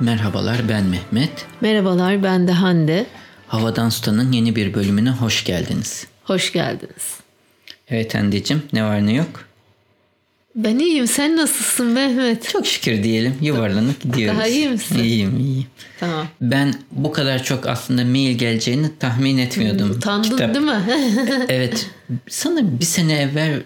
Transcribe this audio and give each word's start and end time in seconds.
Merhabalar 0.00 0.68
ben 0.68 0.84
Mehmet. 0.84 1.30
Merhabalar 1.60 2.22
ben 2.22 2.48
de 2.48 2.52
Hande. 2.52 3.06
Havadan 3.48 3.88
Sutan'ın 3.88 4.32
yeni 4.32 4.56
bir 4.56 4.74
bölümüne 4.74 5.10
hoş 5.10 5.44
geldiniz. 5.44 6.06
Hoş 6.24 6.52
geldiniz. 6.52 7.14
Evet 7.88 8.14
Hande'cim 8.14 8.62
ne 8.72 8.84
var 8.84 9.06
ne 9.06 9.12
yok? 9.12 9.44
Ben 10.56 10.78
iyiyim. 10.78 11.06
Sen 11.06 11.36
nasılsın 11.36 11.86
Mehmet? 11.86 12.48
Çok 12.48 12.66
şükür 12.66 13.02
diyelim. 13.02 13.34
Yuvarlanıp 13.40 14.02
gidiyoruz. 14.02 14.38
Daha 14.38 14.46
iyi 14.46 14.68
misin? 14.68 14.98
İyiyim 14.98 15.38
iyiyim. 15.40 15.66
Tamam. 16.00 16.26
Ben 16.40 16.74
bu 16.92 17.12
kadar 17.12 17.42
çok 17.44 17.66
aslında 17.66 18.04
mail 18.04 18.38
geleceğini 18.38 18.98
tahmin 18.98 19.38
etmiyordum. 19.38 19.90
Utandın 19.90 20.30
Kitap- 20.30 20.54
değil 20.54 20.66
mi? 20.66 20.82
evet. 21.48 21.90
Sanırım 22.28 22.80
bir 22.80 22.84
sene 22.84 23.12
evvel 23.20 23.62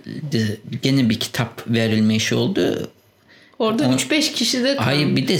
gene 0.83 1.11
bir 1.11 1.20
kitap 1.20 1.62
verilme 1.69 2.14
işi 2.16 2.34
oldu. 2.34 2.91
Orada 3.59 3.89
O- 3.89 3.92
3-5 3.95 4.33
kişi 4.33 4.62
de 4.64 4.77
Hayır 4.77 5.16
bir 5.16 5.28
de 5.28 5.39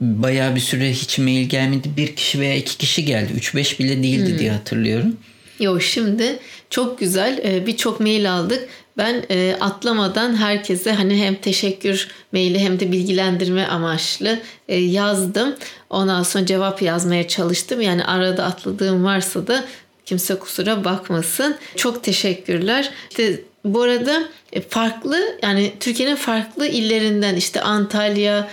bayağı 0.00 0.54
bir 0.54 0.60
süre 0.60 0.90
hiç 0.92 1.18
mail 1.18 1.48
gelmedi. 1.48 1.88
Bir 1.96 2.16
kişi 2.16 2.40
veya 2.40 2.56
iki 2.56 2.78
kişi 2.78 3.04
geldi. 3.04 3.32
3-5 3.38 3.78
bile 3.78 4.02
değildi 4.02 4.30
Hmm. 4.30 4.38
diye 4.38 4.50
hatırlıyorum. 4.50 5.16
Yok 5.60 5.82
şimdi 5.82 6.38
çok 6.70 6.98
güzel 6.98 7.40
e, 7.44 7.66
birçok 7.66 8.00
mail 8.00 8.32
aldık. 8.32 8.68
Ben 8.96 9.24
e, 9.30 9.56
atlamadan 9.60 10.36
herkese 10.36 10.92
hani 10.92 11.22
hem 11.24 11.34
teşekkür 11.34 12.08
maili 12.32 12.58
hem 12.58 12.80
de 12.80 12.92
bilgilendirme 12.92 13.66
amaçlı 13.66 14.40
e, 14.68 14.76
yazdım. 14.76 15.54
Ondan 15.90 16.22
sonra 16.22 16.46
cevap 16.46 16.82
yazmaya 16.82 17.28
çalıştım. 17.28 17.80
Yani 17.80 18.04
arada 18.04 18.44
atladığım 18.44 19.04
varsa 19.04 19.46
da 19.46 19.64
kimse 20.06 20.34
kusura 20.38 20.84
bakmasın. 20.84 21.56
Çok 21.76 22.04
teşekkürler. 22.04 22.90
İşte 23.10 23.40
bu 23.64 23.82
arada 23.82 24.22
e, 24.52 24.60
farklı 24.60 25.38
yani 25.42 25.72
Türkiye'nin 25.80 26.16
farklı 26.16 26.66
illerinden 26.66 27.36
işte 27.36 27.60
Antalya, 27.60 28.48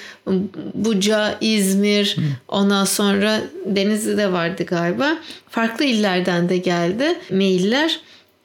Buca, 0.74 1.38
İzmir, 1.42 2.16
ondan 2.48 2.86
sonra 2.86 3.42
Denizli'de 3.66 4.32
vardı 4.32 4.64
galiba. 4.64 5.18
Farklı 5.50 5.86
illerden 5.86 6.50
de 6.50 6.58
geldi 6.58 7.20
mailler. 7.32 8.00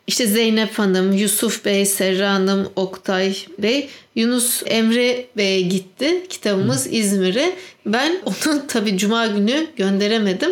İşte 0.06 0.26
Zeynep 0.26 0.78
Hanım, 0.78 1.12
Yusuf 1.12 1.64
Bey, 1.64 1.86
Serra 1.86 2.32
Hanım, 2.32 2.68
Oktay 2.76 3.36
Bey, 3.58 3.88
Yunus 4.14 4.62
Emre 4.66 5.26
Bey'e 5.36 5.60
gitti 5.60 6.26
kitabımız 6.28 6.88
İzmir'e. 6.90 7.52
Ben 7.86 8.16
onu 8.24 8.66
tabii 8.68 8.98
cuma 8.98 9.26
günü 9.26 9.66
gönderemedim. 9.76 10.50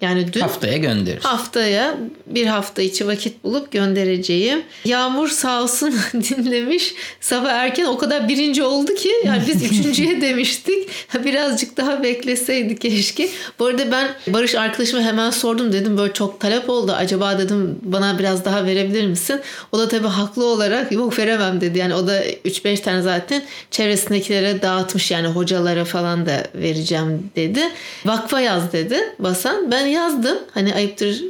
Yani 0.00 0.32
dün 0.32 0.40
Haftaya 0.40 0.76
göndeririz. 0.76 1.24
haftaya 1.24 1.94
bir 2.26 2.46
hafta 2.46 2.82
içi 2.82 3.06
vakit 3.06 3.44
bulup 3.44 3.72
göndereceğim. 3.72 4.62
Yağmur 4.84 5.28
sağ 5.28 5.62
olsun 5.62 5.94
dinlemiş. 6.14 6.94
Sabah 7.20 7.50
erken 7.52 7.84
o 7.84 7.98
kadar 7.98 8.28
birinci 8.28 8.62
oldu 8.62 8.94
ki 8.94 9.10
yani 9.24 9.42
biz 9.46 9.62
üçüncüye 9.72 10.20
demiştik. 10.20 10.88
Birazcık 11.24 11.76
daha 11.76 12.02
bekleseydik 12.02 12.80
keşke. 12.80 13.28
Bu 13.58 13.66
arada 13.66 13.92
ben 13.92 14.08
Barış 14.26 14.54
arkadaşıma 14.54 15.02
hemen 15.02 15.30
sordum 15.30 15.72
dedim 15.72 15.98
böyle 15.98 16.12
çok 16.12 16.40
talep 16.40 16.70
oldu. 16.70 16.92
Acaba 16.92 17.38
dedim 17.38 17.78
bana 17.82 18.18
biraz 18.18 18.44
daha 18.44 18.64
verebilir 18.64 19.06
misin? 19.06 19.40
O 19.72 19.78
da 19.78 19.88
tabii 19.88 20.06
haklı 20.08 20.44
olarak 20.46 20.92
yok 20.92 21.18
veremem 21.18 21.60
dedi. 21.60 21.78
Yani 21.78 21.94
o 21.94 22.06
da 22.06 22.24
3-5 22.26 22.82
tane 22.82 23.02
zaten 23.02 23.42
çevresindekilere 23.70 24.62
dağıtmış 24.62 25.10
yani 25.10 25.26
hocalara 25.28 25.84
falan 25.84 26.26
da 26.26 26.44
vereceğim 26.54 27.30
dedi. 27.36 27.60
Vakfa 28.04 28.40
yaz 28.40 28.72
dedi 28.72 28.98
basan. 29.18 29.70
Ben 29.70 29.87
yazdım. 29.88 30.38
Hani 30.54 30.74
ayıptır 30.74 31.24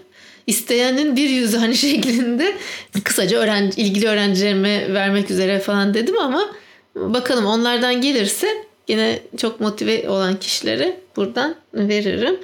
isteyenin 0.47 1.17
bir 1.17 1.31
yüzü 1.31 1.57
hani 1.57 1.77
şeklinde 1.77 2.57
kısaca 3.05 3.39
öğrenci, 3.39 3.81
ilgili 3.81 4.09
öğrencilerime 4.09 4.95
vermek 4.95 5.31
üzere 5.31 5.59
falan 5.59 5.95
dedim 5.95 6.19
ama 6.19 6.51
bakalım 6.95 7.47
onlardan 7.47 8.01
gelirse 8.01 8.65
yine 8.89 9.19
çok 9.37 9.61
motive 9.61 10.09
olan 10.09 10.37
kişilere 10.37 11.01
buradan 11.17 11.55
veririm. 11.75 12.37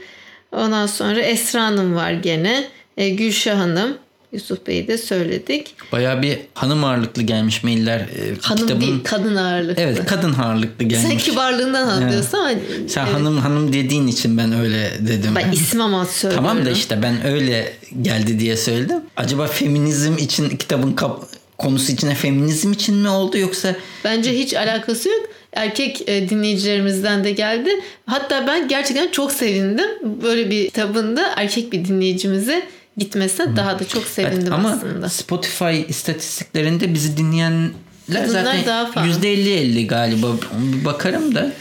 Ondan 0.53 0.87
sonra 0.87 1.21
Esra 1.21 1.65
Hanım 1.65 1.95
var 1.95 2.13
gene. 2.13 2.65
E, 2.97 3.11
Gülşah 3.11 3.59
Hanım. 3.59 3.99
Yusuf 4.35 4.67
Bey'i 4.67 4.89
de 4.89 4.99
söyledik. 4.99 5.75
Bayağı 5.93 6.23
bir 6.23 6.39
hanım 6.55 6.85
ağırlıklı 6.85 7.23
gelmiş 7.23 7.65
mailler. 7.65 7.99
e, 8.01 8.07
Hanım 8.41 8.67
kitabın- 8.67 8.81
değil 8.81 8.95
kadın 9.05 9.37
ağırlıklı. 9.37 9.83
Evet 9.83 10.07
kadın 10.07 10.33
ağırlıklı 10.35 10.85
gelmiş. 10.85 11.09
Sen 11.09 11.19
kibarlığından 11.19 11.89
anlıyorsun 11.89 12.39
ama 12.39 12.51
Sen 12.89 13.05
evet. 13.05 13.15
hanım 13.15 13.39
hanım 13.39 13.73
dediğin 13.73 14.07
için 14.07 14.39
ben 14.39 14.53
öyle 14.61 14.91
dedim. 15.01 15.35
ben 15.37 15.53
isim 15.53 15.81
ama 15.81 16.07
söylüyorum. 16.07 16.47
Tamam 16.49 16.67
da 16.67 16.71
işte 16.71 17.03
ben 17.03 17.27
öyle 17.27 17.73
geldi 18.03 18.39
diye 18.39 18.57
söyledim. 18.57 18.99
Acaba 19.17 19.47
feminizm 19.47 20.19
için 20.19 20.49
kitabın 20.57 20.93
kap- 20.93 21.25
konusu 21.59 21.93
içine 21.93 22.15
feminizm 22.15 22.73
için 22.73 22.95
mi 22.95 23.09
oldu 23.09 23.39
yoksa 23.39 23.77
Bence 24.05 24.39
hiç 24.39 24.55
alakası 24.55 25.09
yok. 25.09 25.27
Erkek 25.53 26.09
e, 26.09 26.29
dinleyicilerimizden 26.29 27.25
de 27.25 27.31
geldi. 27.31 27.71
Hatta 28.07 28.47
ben 28.47 28.69
gerçekten 28.69 29.11
çok 29.11 29.33
sevindim. 29.33 29.87
Böyle 30.23 30.51
bir 30.51 30.65
kitabında 30.67 31.33
erkek 31.37 31.73
bir 31.73 31.85
dinleyicimize 31.85 32.67
gitmesine 32.97 33.57
daha 33.57 33.79
da 33.79 33.89
çok 33.89 34.05
sevindim 34.05 34.39
Evet, 34.41 34.53
ama 34.53 34.71
aslında. 34.71 35.09
Spotify 35.09 35.81
istatistiklerinde 35.89 36.95
bizi 36.95 37.17
dinleyenler 37.17 37.71
Kadınlar 38.13 38.45
zaten 38.45 38.67
daha 38.67 38.87
fazla. 38.87 39.27
%50-50 39.27 39.87
galiba. 39.87 40.27
Bir 40.59 40.85
bakarım 40.85 41.35
da 41.35 41.53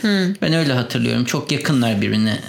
ben 0.41 0.53
öyle 0.53 0.73
hatırlıyorum. 0.73 1.25
Çok 1.25 1.51
yakınlar 1.51 2.01
birbirine. 2.01 2.39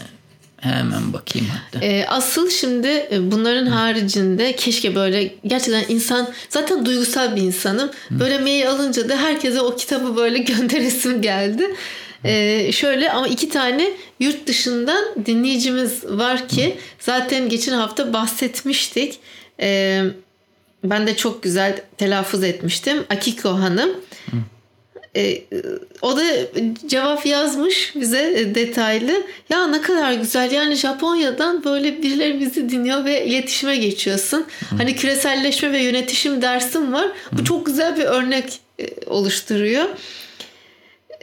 Hemen 0.56 1.12
bakayım 1.12 1.48
hatta. 1.48 1.86
E, 1.86 2.06
asıl 2.06 2.50
şimdi 2.50 2.88
e, 2.88 3.30
bunların 3.32 3.66
haricinde 3.66 4.56
keşke 4.56 4.94
böyle 4.94 5.34
gerçekten 5.46 5.84
insan 5.88 6.28
zaten 6.48 6.86
duygusal 6.86 7.36
bir 7.36 7.42
insanım. 7.42 7.90
Böyle 8.10 8.38
mail 8.38 8.70
alınca 8.70 9.08
da 9.08 9.16
herkese 9.16 9.60
o 9.60 9.76
kitabı 9.76 10.16
böyle 10.16 10.38
gönderesim 10.52 11.22
geldi. 11.22 11.74
E, 12.24 12.72
şöyle 12.72 13.10
ama 13.12 13.28
iki 13.28 13.48
tane 13.48 13.90
yurt 14.20 14.46
dışından 14.46 15.04
dinleyicimiz 15.26 16.04
var 16.04 16.48
ki 16.48 16.76
zaten 16.98 17.48
geçen 17.48 17.72
hafta 17.72 18.12
bahsetmiştik. 18.12 19.18
E, 19.60 20.00
ben 20.84 21.06
de 21.06 21.16
çok 21.16 21.42
güzel 21.42 21.80
telaffuz 21.98 22.42
etmiştim. 22.42 23.04
Akiko 23.10 23.50
Hanım. 23.50 23.90
E, 25.16 25.42
o 26.02 26.16
da 26.16 26.22
cevap 26.86 27.26
yazmış 27.26 27.92
bize 27.96 28.54
detaylı. 28.54 29.22
Ya 29.50 29.66
ne 29.66 29.80
kadar 29.80 30.12
güzel 30.12 30.52
yani 30.52 30.74
Japonya'dan 30.74 31.64
böyle 31.64 32.02
birileri 32.02 32.40
bizi 32.40 32.70
dinliyor 32.70 33.04
ve 33.04 33.26
iletişime 33.26 33.76
geçiyorsun. 33.76 34.46
Hani 34.78 34.96
küreselleşme 34.96 35.72
ve 35.72 35.78
yönetişim 35.78 36.42
dersim 36.42 36.92
var. 36.92 37.08
Bu 37.32 37.44
çok 37.44 37.66
güzel 37.66 37.96
bir 37.96 38.04
örnek 38.04 38.60
e, 38.78 38.86
oluşturuyor. 39.06 39.88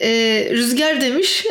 E, 0.01 0.09
rüzgar 0.51 1.01
demiş 1.01 1.45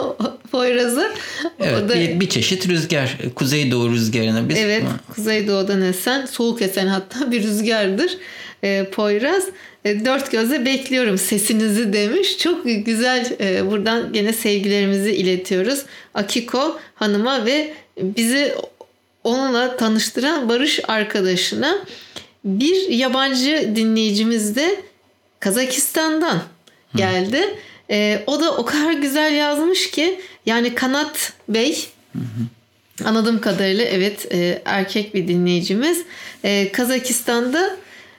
Poyraz'a. 0.50 1.12
Evet, 1.60 1.82
o 1.84 1.88
da, 1.88 1.94
bir, 1.94 2.20
bir 2.20 2.28
çeşit 2.28 2.68
rüzgar. 2.68 3.16
Kuzeydoğu 3.34 3.90
rüzgarına 3.90 4.48
biz 4.48 4.58
Evet, 4.58 4.82
kuzeydoğudan 5.14 5.82
esen, 5.82 6.26
soğuk 6.26 6.62
esen 6.62 6.86
hatta 6.86 7.30
bir 7.32 7.42
rüzgardır 7.42 8.16
e, 8.64 8.84
Poyraz. 8.92 9.44
E, 9.84 10.04
dört 10.04 10.30
gözle 10.30 10.64
bekliyorum 10.64 11.18
sesinizi 11.18 11.92
demiş. 11.92 12.38
Çok 12.38 12.64
güzel 12.64 13.36
e, 13.40 13.70
buradan 13.70 14.12
gene 14.12 14.32
sevgilerimizi 14.32 15.12
iletiyoruz. 15.12 15.82
Akiko 16.14 16.78
hanıma 16.94 17.46
ve 17.46 17.74
bizi 18.02 18.54
onunla 19.24 19.76
tanıştıran 19.76 20.48
Barış 20.48 20.80
arkadaşına. 20.88 21.78
Bir 22.44 22.88
yabancı 22.88 23.72
dinleyicimiz 23.76 24.56
de 24.56 24.80
Kazakistan'dan 25.40 26.42
geldi. 26.96 27.58
E, 27.90 28.22
o 28.26 28.40
da 28.40 28.56
o 28.56 28.64
kadar 28.64 28.92
güzel 28.92 29.34
yazmış 29.34 29.90
ki 29.90 30.20
yani 30.46 30.74
Kanat 30.74 31.32
Bey 31.48 31.88
Anladığım 33.04 33.40
kadarıyla 33.40 33.84
evet 33.84 34.32
e, 34.32 34.62
erkek 34.64 35.14
bir 35.14 35.28
dinleyicimiz. 35.28 36.02
E, 36.44 36.72
Kazakistan'da 36.72 37.76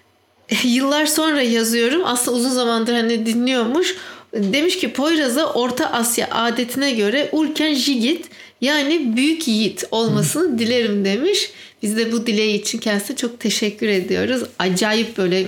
yıllar 0.64 1.06
sonra 1.06 1.42
yazıyorum. 1.42 2.02
Aslında 2.06 2.38
uzun 2.38 2.50
zamandır 2.50 2.94
hani 2.94 3.26
dinliyormuş. 3.26 3.96
Demiş 4.34 4.78
ki 4.78 4.94
Poyraz'a 4.94 5.54
Orta 5.54 5.92
Asya 5.92 6.28
adetine 6.32 6.92
göre 6.92 7.30
Ulken 7.32 7.74
Jigit 7.74 8.26
yani 8.62 9.18
büyük 9.18 9.48
yiğit 9.48 9.84
olmasını 9.92 10.60
dilerim 10.60 11.06
demiş. 11.06 11.52
Biz 11.84 11.98
de 11.98 12.12
bu 12.12 12.28
dileği 12.28 12.62
için 12.62 12.78
kendisine 12.78 13.18
çok 13.18 13.40
teşekkür 13.40 13.88
ediyoruz. 13.88 14.44
Acayip 14.60 15.18
böyle 15.18 15.46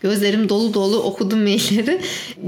gözlerim 0.00 0.48
dolu 0.48 0.74
dolu 0.74 1.02
okudum 1.02 1.42
mailleri. 1.42 2.00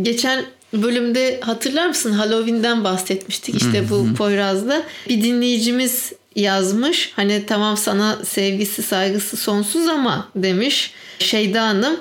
Geçen 0.03 0.45
bölümde 0.73 1.41
hatırlar 1.41 1.87
mısın 1.87 2.13
Halloween'den 2.13 2.85
bahsetmiştik 2.85 3.55
işte 3.55 3.91
bu 3.91 4.15
Poyraz'da. 4.15 4.83
Bir 5.09 5.23
dinleyicimiz 5.23 6.13
yazmış. 6.37 7.13
Hani 7.17 7.47
tamam 7.47 7.77
sana 7.77 8.19
sevgisi 8.25 8.83
saygısı 8.83 9.37
sonsuz 9.37 9.89
ama 9.89 10.29
demiş 10.37 10.93
Şeyda 11.19 11.63
Hanım. 11.63 11.97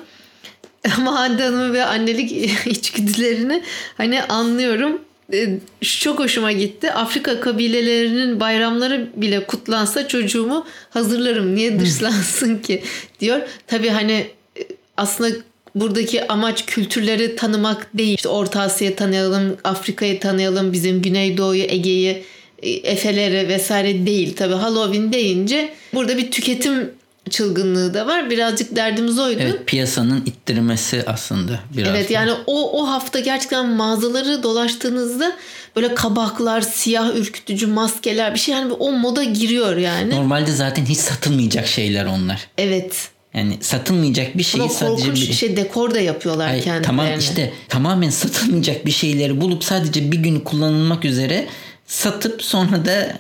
Ama 0.98 1.20
Hande 1.20 1.74
ve 1.74 1.86
annelik 1.86 2.32
içgüdülerini 2.68 3.64
hani 3.98 4.24
anlıyorum. 4.24 5.02
E, 5.34 5.60
Çok 5.82 6.20
hoşuma 6.20 6.52
gitti. 6.52 6.92
Afrika 6.92 7.40
kabilelerinin 7.40 8.40
bayramları 8.40 9.10
bile 9.16 9.44
kutlansa 9.46 10.08
çocuğumu 10.08 10.66
hazırlarım. 10.90 11.56
Niye 11.56 11.80
dışlansın 11.80 12.58
ki 12.58 12.84
diyor. 13.20 13.42
Tabii 13.68 13.90
hani 13.90 14.28
e, 14.60 14.62
aslında 14.98 15.30
buradaki 15.76 16.28
amaç 16.28 16.66
kültürleri 16.66 17.36
tanımak 17.36 17.88
değil. 17.94 18.16
İşte 18.16 18.30
Orta 18.30 18.62
Asya'yı 18.62 18.96
tanıyalım, 18.96 19.58
Afrika'yı 19.64 20.20
tanıyalım, 20.20 20.74
bizim 20.74 21.02
Güneydoğu'yu, 21.02 21.64
Ege'yi 21.64 22.24
e, 22.62 22.70
efeleri 22.70 23.48
vesaire 23.48 24.06
değil. 24.06 24.36
Tabii 24.36 24.54
Halloween 24.54 25.14
deyince 25.14 25.74
burada 25.94 26.18
bir 26.18 26.32
tüketim 26.32 26.92
çılgınlığı 27.30 27.94
da 27.94 28.08
var. 28.08 28.30
Birazcık 28.30 28.76
derdimiz 28.76 29.20
oydu. 29.20 29.40
Evet 29.42 29.68
piyasanın 29.68 30.26
ittirmesi 30.26 31.04
aslında 31.08 31.60
biraz. 31.78 31.90
Evet 31.90 32.10
da. 32.10 32.14
yani 32.14 32.32
o 32.48 32.82
o 32.82 32.88
hafta 32.88 33.20
gerçekten 33.20 33.70
mağazaları 33.70 34.44
dolaştığınızda 34.44 35.38
böyle 35.76 35.96
kabaklar, 35.96 36.62
siyah 36.62 37.16
ürkütücü 37.16 37.68
maskeler 37.68 38.34
bir 38.34 38.40
şey 38.40 38.56
yani 38.56 38.74
o 38.74 38.92
moda 38.92 39.24
giriyor 39.24 39.78
yani. 39.78 40.10
Normalde 40.10 40.52
zaten 40.52 40.86
hiç 40.86 40.98
satılmayacak 40.98 41.68
şeyler 41.68 42.06
onlar. 42.06 42.48
Evet. 42.58 43.11
Yani 43.34 43.58
satılmayacak 43.62 44.38
bir 44.38 44.44
şeyi 44.44 44.62
Ama 44.62 44.74
sadece 44.74 45.14
bir... 45.14 45.34
şey 45.34 45.58
dekor 45.58 45.94
da 45.94 46.00
yapıyorlar 46.00 46.48
Ay, 46.48 46.62
kendilerine. 46.62 46.86
tamam 46.86 47.20
işte 47.20 47.54
tamamen 47.70 48.10
satılmayacak 48.10 48.86
bir 48.86 48.92
şeyleri 48.92 49.42
bulup 49.42 49.64
sadece 49.64 50.12
bir 50.12 50.18
gün 50.18 50.40
kullanılmak 50.40 51.06
üzere 51.06 51.48
satıp 51.88 52.44
sonra 52.44 52.86
da 52.86 53.18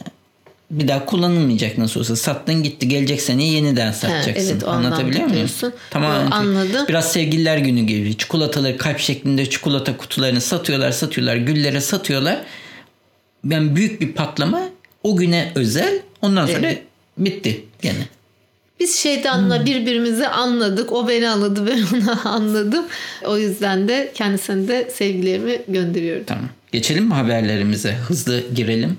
bir 0.71 0.87
daha 0.87 1.05
kullanılmayacak 1.05 1.77
nasıl 1.77 1.99
olsa 1.99 2.15
sattın 2.15 2.63
gitti 2.63 2.87
gelecek 2.87 3.21
sene 3.21 3.43
yeniden 3.43 3.91
satacaksın. 3.91 4.51
evet, 4.51 4.63
o 4.63 4.69
Anlatabiliyor 4.69 5.25
muyum? 5.25 5.49
Tamam. 5.89 6.27
Anladım. 6.31 6.85
Biraz 6.87 7.11
sevgililer 7.11 7.57
günü 7.57 7.81
gibi 7.81 8.17
çikolataları 8.17 8.77
kalp 8.77 8.99
şeklinde 8.99 9.49
çikolata 9.49 9.97
kutularını 9.97 10.41
satıyorlar 10.41 10.91
satıyorlar 10.91 11.35
güllere 11.35 11.81
satıyorlar. 11.81 12.41
Ben 13.43 13.75
büyük 13.75 14.01
bir 14.01 14.13
patlama 14.13 14.61
o 15.03 15.15
güne 15.15 15.51
özel 15.55 16.01
ondan 16.21 16.47
sonra 16.47 16.59
Evet. 16.59 16.83
bitti 17.17 17.65
gene. 17.81 18.07
Biz 18.81 18.95
şeytanla 18.95 19.65
birbirimizi 19.65 20.27
anladık. 20.27 20.91
O 20.91 21.07
beni 21.07 21.29
anladı 21.29 21.67
ben 21.67 21.97
onu 21.97 22.19
anladım. 22.29 22.85
O 23.25 23.37
yüzden 23.37 23.87
de 23.87 24.11
kendisine 24.15 24.67
de 24.67 24.91
sevgilerimi 24.93 25.61
gönderiyorum. 25.67 26.23
Tamam. 26.23 26.49
Geçelim 26.71 27.05
mi 27.05 27.13
haberlerimize? 27.13 27.93
Hızlı 27.93 28.43
girelim. 28.55 28.97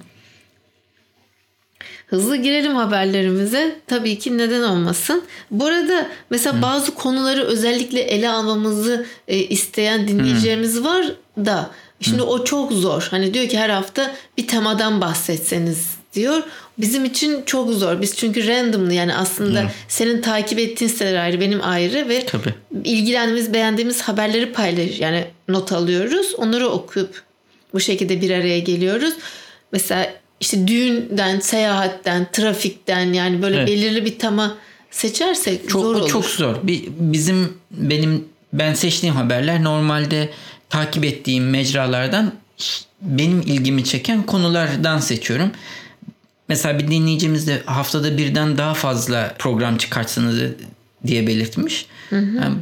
Hızlı 2.07 2.37
girelim 2.37 2.75
haberlerimize. 2.75 3.77
Tabii 3.87 4.19
ki 4.19 4.39
neden 4.39 4.63
olmasın. 4.63 5.23
Bu 5.51 5.67
arada 5.67 6.07
mesela 6.31 6.63
bazı 6.63 6.95
konuları 6.95 7.43
özellikle 7.43 8.01
ele 8.01 8.31
almamızı 8.31 9.07
e, 9.29 9.39
isteyen 9.39 10.09
dinleyicilerimiz 10.09 10.85
var 10.85 11.07
da 11.39 11.71
şimdi 12.01 12.23
o 12.23 12.45
çok 12.45 12.73
zor. 12.73 13.09
Hani 13.11 13.35
diyor 13.35 13.49
ki 13.49 13.59
her 13.59 13.71
hafta 13.71 14.15
bir 14.39 14.47
temadan 14.47 15.01
bahsetseniz 15.01 16.02
diyor. 16.15 16.43
Bizim 16.79 17.05
için 17.05 17.43
çok 17.47 17.71
zor. 17.73 18.01
Biz 18.01 18.17
çünkü 18.17 18.47
randomlı 18.47 18.93
yani 18.95 19.15
aslında 19.15 19.71
senin 19.89 20.23
takip 20.23 20.59
ettiğin 20.59 20.91
siteler 20.91 21.15
ayrı, 21.23 21.41
benim 21.41 21.61
ayrı 21.63 22.09
ve 22.09 22.27
Tabii. 22.27 22.55
ilgilendiğimiz, 22.85 23.55
beğendiğimiz 23.55 24.03
haberleri 24.03 24.53
paylaş 24.53 25.01
yani 25.01 25.25
not 25.49 25.73
alıyoruz. 25.73 26.35
Onları 26.35 26.69
okuyup 26.69 27.23
bu 27.75 27.81
şekilde 27.81 28.21
bir 28.21 28.31
araya 28.31 28.59
geliyoruz. 28.59 29.15
Mesela 29.73 30.13
işte 30.41 30.69
düğünden, 30.69 31.41
seyahatten, 31.41 32.27
trafikten 32.33 33.13
yani 33.13 33.43
böyle 33.43 33.57
Evet. 33.57 33.69
belirli 33.69 34.05
bir 34.05 34.19
tema 34.19 34.55
seçersek 34.91 35.69
Çok 35.69 35.83
zor 35.83 35.95
olur. 35.95 36.09
çok 36.09 36.25
zor. 36.25 36.57
Bizim 36.99 37.53
benim 37.71 38.25
ben 38.53 38.75
seçtiğim 38.75 39.15
haberler 39.15 39.65
normalde 39.65 40.31
takip 40.71 41.05
ettiğim 41.05 41.51
mecralardan 41.51 42.33
benim 43.01 43.41
ilgimi 43.41 43.85
çeken 43.85 44.23
konulardan 44.23 44.99
seçiyorum. 44.99 45.51
Mesela 46.53 46.79
bir 46.79 46.89
dinleyicimiz 46.89 47.47
de 47.47 47.63
haftada 47.67 48.19
birden 48.19 48.59
daha 48.59 48.75
fazla 48.75 49.35
program 49.39 49.77
çıkartsanız 49.77 50.41
diye 51.07 51.27
belirtmiş. 51.27 51.87
Yani 52.11 52.55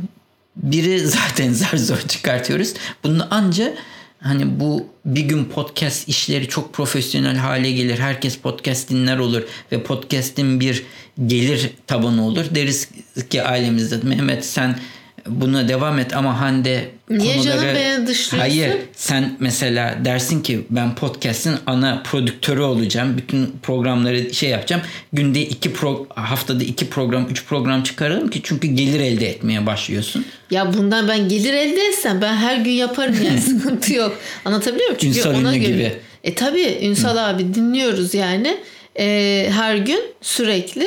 biri 0.56 1.00
zaten 1.06 1.52
zar 1.52 1.76
zor 1.76 1.98
çıkartıyoruz. 2.08 2.74
Bunu 3.04 3.34
anca 3.34 3.74
hani 4.20 4.60
bu 4.60 4.86
bir 5.04 5.20
gün 5.20 5.44
podcast 5.44 6.08
işleri 6.08 6.48
çok 6.48 6.74
profesyonel 6.74 7.36
hale 7.36 7.72
gelir. 7.72 7.98
Herkes 7.98 8.36
podcast 8.36 8.90
dinler 8.90 9.18
olur 9.18 9.42
ve 9.72 9.82
podcast'in 9.82 10.60
bir 10.60 10.84
gelir 11.26 11.70
tabanı 11.86 12.26
olur. 12.26 12.44
Deriz 12.54 12.88
ki 13.30 13.42
ailemizde 13.42 13.96
Mehmet 14.02 14.44
sen 14.44 14.78
buna 15.26 15.68
devam 15.68 15.98
et 15.98 16.16
ama 16.16 16.40
Hande 16.40 16.90
Niye 17.10 17.42
canım 17.42 17.58
konuları... 17.58 17.74
beni 17.74 18.06
dışlıyorsun? 18.06 18.38
Hayır 18.38 18.76
sen 18.96 19.36
mesela 19.40 19.98
dersin 20.04 20.42
ki 20.42 20.60
ben 20.70 20.94
podcast'in 20.94 21.54
ana 21.66 22.02
prodüktörü 22.02 22.60
olacağım. 22.60 23.16
Bütün 23.18 23.54
programları 23.62 24.34
şey 24.34 24.50
yapacağım. 24.50 24.82
Günde 25.12 25.40
iki 25.40 25.72
pro, 25.72 26.06
haftada 26.14 26.64
iki 26.64 26.90
program, 26.90 27.26
üç 27.30 27.44
program 27.44 27.82
çıkaralım 27.82 28.30
ki 28.30 28.40
çünkü 28.44 28.68
gelir 28.68 29.00
elde 29.00 29.28
etmeye 29.28 29.66
başlıyorsun. 29.66 30.24
Ya 30.50 30.74
bundan 30.74 31.08
ben 31.08 31.28
gelir 31.28 31.54
elde 31.54 31.80
etsem 31.80 32.20
ben 32.22 32.34
her 32.36 32.56
gün 32.56 32.70
yaparım 32.70 33.16
yani 33.24 33.40
sıkıntı 33.60 33.92
yok. 33.94 34.18
Anlatabiliyor 34.44 34.88
muyum? 34.88 34.98
Çünkü 35.00 35.18
Ünsal 35.18 35.34
ona 35.34 35.56
göre. 35.56 35.72
gibi. 35.72 35.92
E 36.24 36.34
tabii 36.34 36.78
Ünsal 36.82 37.30
abi 37.30 37.54
dinliyoruz 37.54 38.14
yani. 38.14 38.56
E, 38.98 39.46
her 39.52 39.76
gün 39.76 40.00
sürekli. 40.20 40.86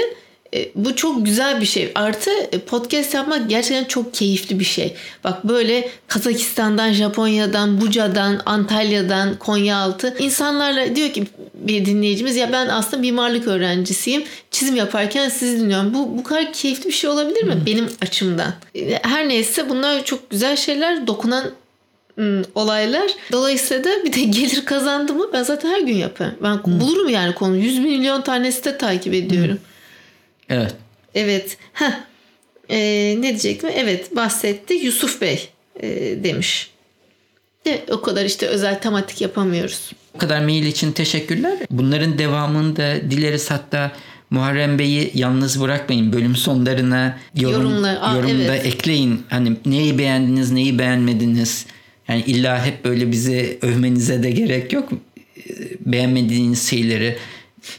E, 0.53 0.69
bu 0.75 0.95
çok 0.95 1.25
güzel 1.25 1.61
bir 1.61 1.65
şey. 1.65 1.91
Artı 1.95 2.29
e, 2.51 2.59
podcast 2.59 3.13
yapmak 3.13 3.50
gerçekten 3.50 3.83
çok 3.83 4.13
keyifli 4.13 4.59
bir 4.59 4.65
şey. 4.65 4.95
Bak 5.23 5.44
böyle 5.47 5.89
Kazakistan'dan, 6.07 6.94
Japonya'dan, 6.94 7.81
Buca'dan, 7.81 8.41
Antalya'dan, 8.45 9.35
Konyaaltı 9.35 10.15
insanlarla 10.19 10.95
diyor 10.95 11.09
ki 11.09 11.23
bir 11.53 11.85
dinleyicimiz 11.85 12.35
ya 12.35 12.51
ben 12.51 12.67
aslında 12.67 12.97
mimarlık 12.97 13.47
öğrencisiyim. 13.47 14.23
Çizim 14.51 14.75
yaparken 14.75 15.29
sizi 15.29 15.59
dinliyorum. 15.59 15.94
Bu 15.94 16.17
bu 16.17 16.23
kadar 16.23 16.53
keyifli 16.53 16.88
bir 16.88 16.94
şey 16.94 17.09
olabilir 17.09 17.44
mi 17.44 17.63
benim 17.65 17.89
açımdan? 18.01 18.53
E, 18.75 19.00
Her 19.03 19.29
neyse 19.29 19.69
bunlar 19.69 20.05
çok 20.05 20.29
güzel 20.29 20.55
şeyler, 20.55 21.07
dokunan 21.07 21.45
olaylar. 22.55 23.11
Dolayısıyla 23.31 23.83
da 23.83 23.89
bir 24.03 24.13
de 24.13 24.21
gelir 24.39 24.65
kazandı 24.65 25.13
mı 25.13 25.25
ben 25.33 25.44
zaten 25.44 25.69
her 25.69 25.81
gün 25.81 25.95
yaparım. 25.95 26.35
Ben 26.44 26.59
bulurum 26.81 27.09
yani 27.09 27.35
konu. 27.35 27.55
100 27.57 27.79
milyon 27.79 28.21
tanesi 28.21 28.63
de 28.65 28.77
takip 28.77 29.13
ediyorum. 29.13 29.59
Evet. 30.49 30.75
Evet. 31.15 31.57
Heh. 31.73 31.91
Ee, 32.69 33.15
ne 33.17 33.29
diyecektim? 33.29 33.69
Evet 33.75 34.15
bahsetti. 34.15 34.73
Yusuf 34.73 35.21
Bey 35.21 35.49
e, 35.81 35.89
demiş. 36.23 36.69
De, 37.65 37.83
o 37.89 38.01
kadar 38.01 38.25
işte 38.25 38.47
özel 38.47 38.81
tematik 38.81 39.21
yapamıyoruz. 39.21 39.91
Bu 40.13 40.17
kadar 40.17 40.41
mail 40.41 40.65
için 40.65 40.91
teşekkürler. 40.91 41.57
Bunların 41.71 42.17
devamını 42.17 42.75
da 42.75 43.12
dileriz 43.12 43.51
hatta 43.51 43.91
Muharrem 44.29 44.79
Bey'i 44.79 45.12
yalnız 45.13 45.62
bırakmayın. 45.62 46.13
Bölüm 46.13 46.35
sonlarına 46.35 47.17
yorum, 47.35 47.62
Yorumlar. 47.62 47.97
Aa, 48.01 48.15
yorumda 48.15 48.55
evet. 48.55 48.65
ekleyin. 48.65 49.21
Hani 49.29 49.57
neyi 49.65 49.97
beğendiniz, 49.97 50.51
neyi 50.51 50.79
beğenmediniz. 50.79 51.65
Yani 52.07 52.21
illa 52.21 52.65
hep 52.65 52.85
böyle 52.85 53.12
bizi 53.12 53.57
övmenize 53.62 54.23
de 54.23 54.31
gerek 54.31 54.73
yok. 54.73 54.89
Beğenmediğiniz 55.79 56.69
şeyleri, 56.69 57.17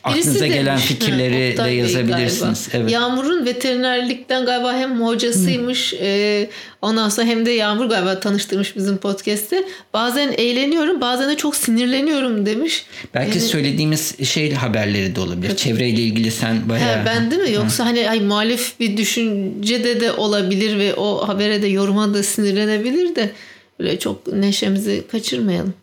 aklınıza 0.05 0.31
Birisi 0.31 0.49
gelen 0.49 0.67
demiş, 0.67 0.85
fikirleri 0.87 1.57
de 1.57 1.71
yazabilirsiniz. 1.71 2.69
galiba. 2.73 2.83
Evet. 2.85 2.91
Yağmur'un 2.91 3.47
veterinerlikten 3.47 4.45
galiba 4.47 4.75
hem 4.75 5.01
hocasıymış 5.03 5.95
e, 5.95 6.51
ondan 6.83 7.09
sonra 7.09 7.27
hem 7.27 7.47
de 7.47 7.51
Yağmur 7.51 7.85
galiba 7.87 8.21
tanıştırmış 8.21 8.77
bizim 8.77 8.97
podcast'te. 8.97 9.65
Bazen 9.95 10.33
eğleniyorum 10.39 11.01
bazen 11.01 11.31
de 11.31 11.37
çok 11.37 11.57
sinirleniyorum 11.57 12.47
demiş. 12.47 12.87
Belki 13.15 13.39
Yani- 13.39 13.49
söylediğimiz 13.49 14.29
şey 14.29 14.53
haberleri 14.55 15.17
de 15.17 15.21
olabilir. 15.21 15.57
Çevreyle 15.57 16.01
ilgili 16.03 16.31
sen 16.31 16.69
bayağı... 16.69 17.01
He, 17.03 17.07
ben 17.07 17.31
değil 17.31 17.43
mi? 17.43 17.53
Yoksa 17.53 17.85
hani 17.87 18.11
ay 18.11 18.21
muhalif 18.21 18.81
bir 18.81 18.97
düşüncede 18.97 20.01
de 20.01 20.13
olabilir 20.13 20.79
ve 20.79 20.95
o 20.95 21.29
habere 21.29 21.63
de 21.63 21.67
yoruma 21.67 22.15
da 22.15 22.23
sinirlenebilir 22.23 23.17
de 23.17 23.31
böyle 23.81 23.99
çok 23.99 24.33
neşemizi 24.33 25.05
kaçırmayalım. 25.13 25.75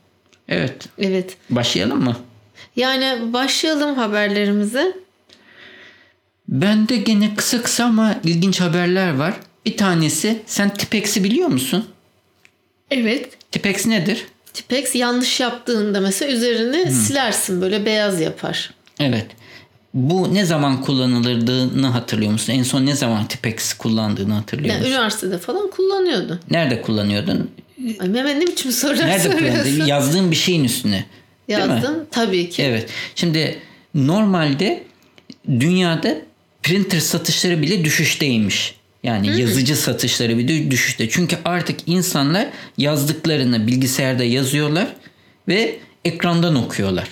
Evet. 0.50 0.74
Evet. 1.00 1.36
Başlayalım 1.50 2.04
mı? 2.04 2.18
Yani 2.76 3.34
başlayalım 3.34 3.96
haberlerimize. 3.96 4.94
Bende 6.48 6.98
gene 6.98 7.36
kısa 7.36 7.62
kısa 7.62 7.86
ama 7.86 8.16
ilginç 8.24 8.62
haberler 8.62 9.16
var. 9.16 9.34
Bir 9.66 9.78
tanesi 9.78 10.42
sen 10.46 10.74
Tipex'i 10.74 11.24
biliyor 11.24 11.48
musun? 11.48 11.86
Evet. 12.92 13.38
Tipex 13.52 13.86
nedir? 13.86 14.26
Tipex 14.54 14.96
yanlış 14.96 15.40
yaptığında 15.40 16.00
mesela 16.00 16.32
üzerini 16.32 16.92
silersin 16.92 17.62
böyle 17.62 17.86
beyaz 17.86 18.22
yapar. 18.22 18.74
Evet. 19.00 19.26
Bu 19.94 20.34
ne 20.34 20.46
zaman 20.46 20.82
kullanılırdığını 20.82 21.88
hatırlıyor 21.88 22.32
musun? 22.32 22.54
En 22.54 22.64
son 22.64 22.86
ne 22.86 22.96
zaman 22.96 23.28
Tipex 23.28 23.74
kullandığını 23.74 24.34
hatırlıyor 24.34 24.70
Yani 24.70 24.80
musun? 24.80 24.92
üniversitede 24.92 25.38
falan 25.38 25.70
kullanıyordu. 25.70 26.40
Nerede 26.52 26.82
kullanıyordun? 26.82 27.52
Ay 28.00 28.10
Mehmet 28.10 28.38
ne 28.38 28.48
biçim 28.48 28.72
sorular 28.72 29.08
Nerede 29.08 29.24
kullandın? 29.30 29.48
soruyorsun? 29.60 29.86
Yazdığın 29.86 30.32
bir 30.32 30.36
şeyin 30.36 30.64
üstüne. 30.64 31.06
Yazdım 31.52 32.06
tabii 32.12 32.50
ki. 32.50 32.64
Evet. 32.64 32.90
Şimdi 33.16 33.60
normalde 33.96 34.84
dünyada 35.50 36.18
printer 36.64 37.00
satışları 37.00 37.62
bile 37.62 37.84
düşüşteymiş. 37.86 38.76
Yani 39.04 39.40
yazıcı 39.42 39.76
satışları 39.76 40.38
bile 40.38 40.72
düşüşte. 40.72 41.10
Çünkü 41.10 41.38
artık 41.46 41.80
insanlar 41.86 42.48
yazdıklarını 42.78 43.68
bilgisayarda 43.68 44.24
yazıyorlar 44.24 44.88
ve 45.48 45.80
ekrandan 46.06 46.56
okuyorlar. 46.56 47.08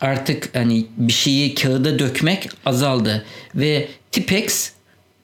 Artık 0.00 0.56
hani 0.56 0.86
bir 0.96 1.12
şeyi 1.12 1.54
kağıda 1.54 1.98
dökmek 1.98 2.48
azaldı 2.66 3.24
ve 3.54 3.88
Tipex 4.12 4.72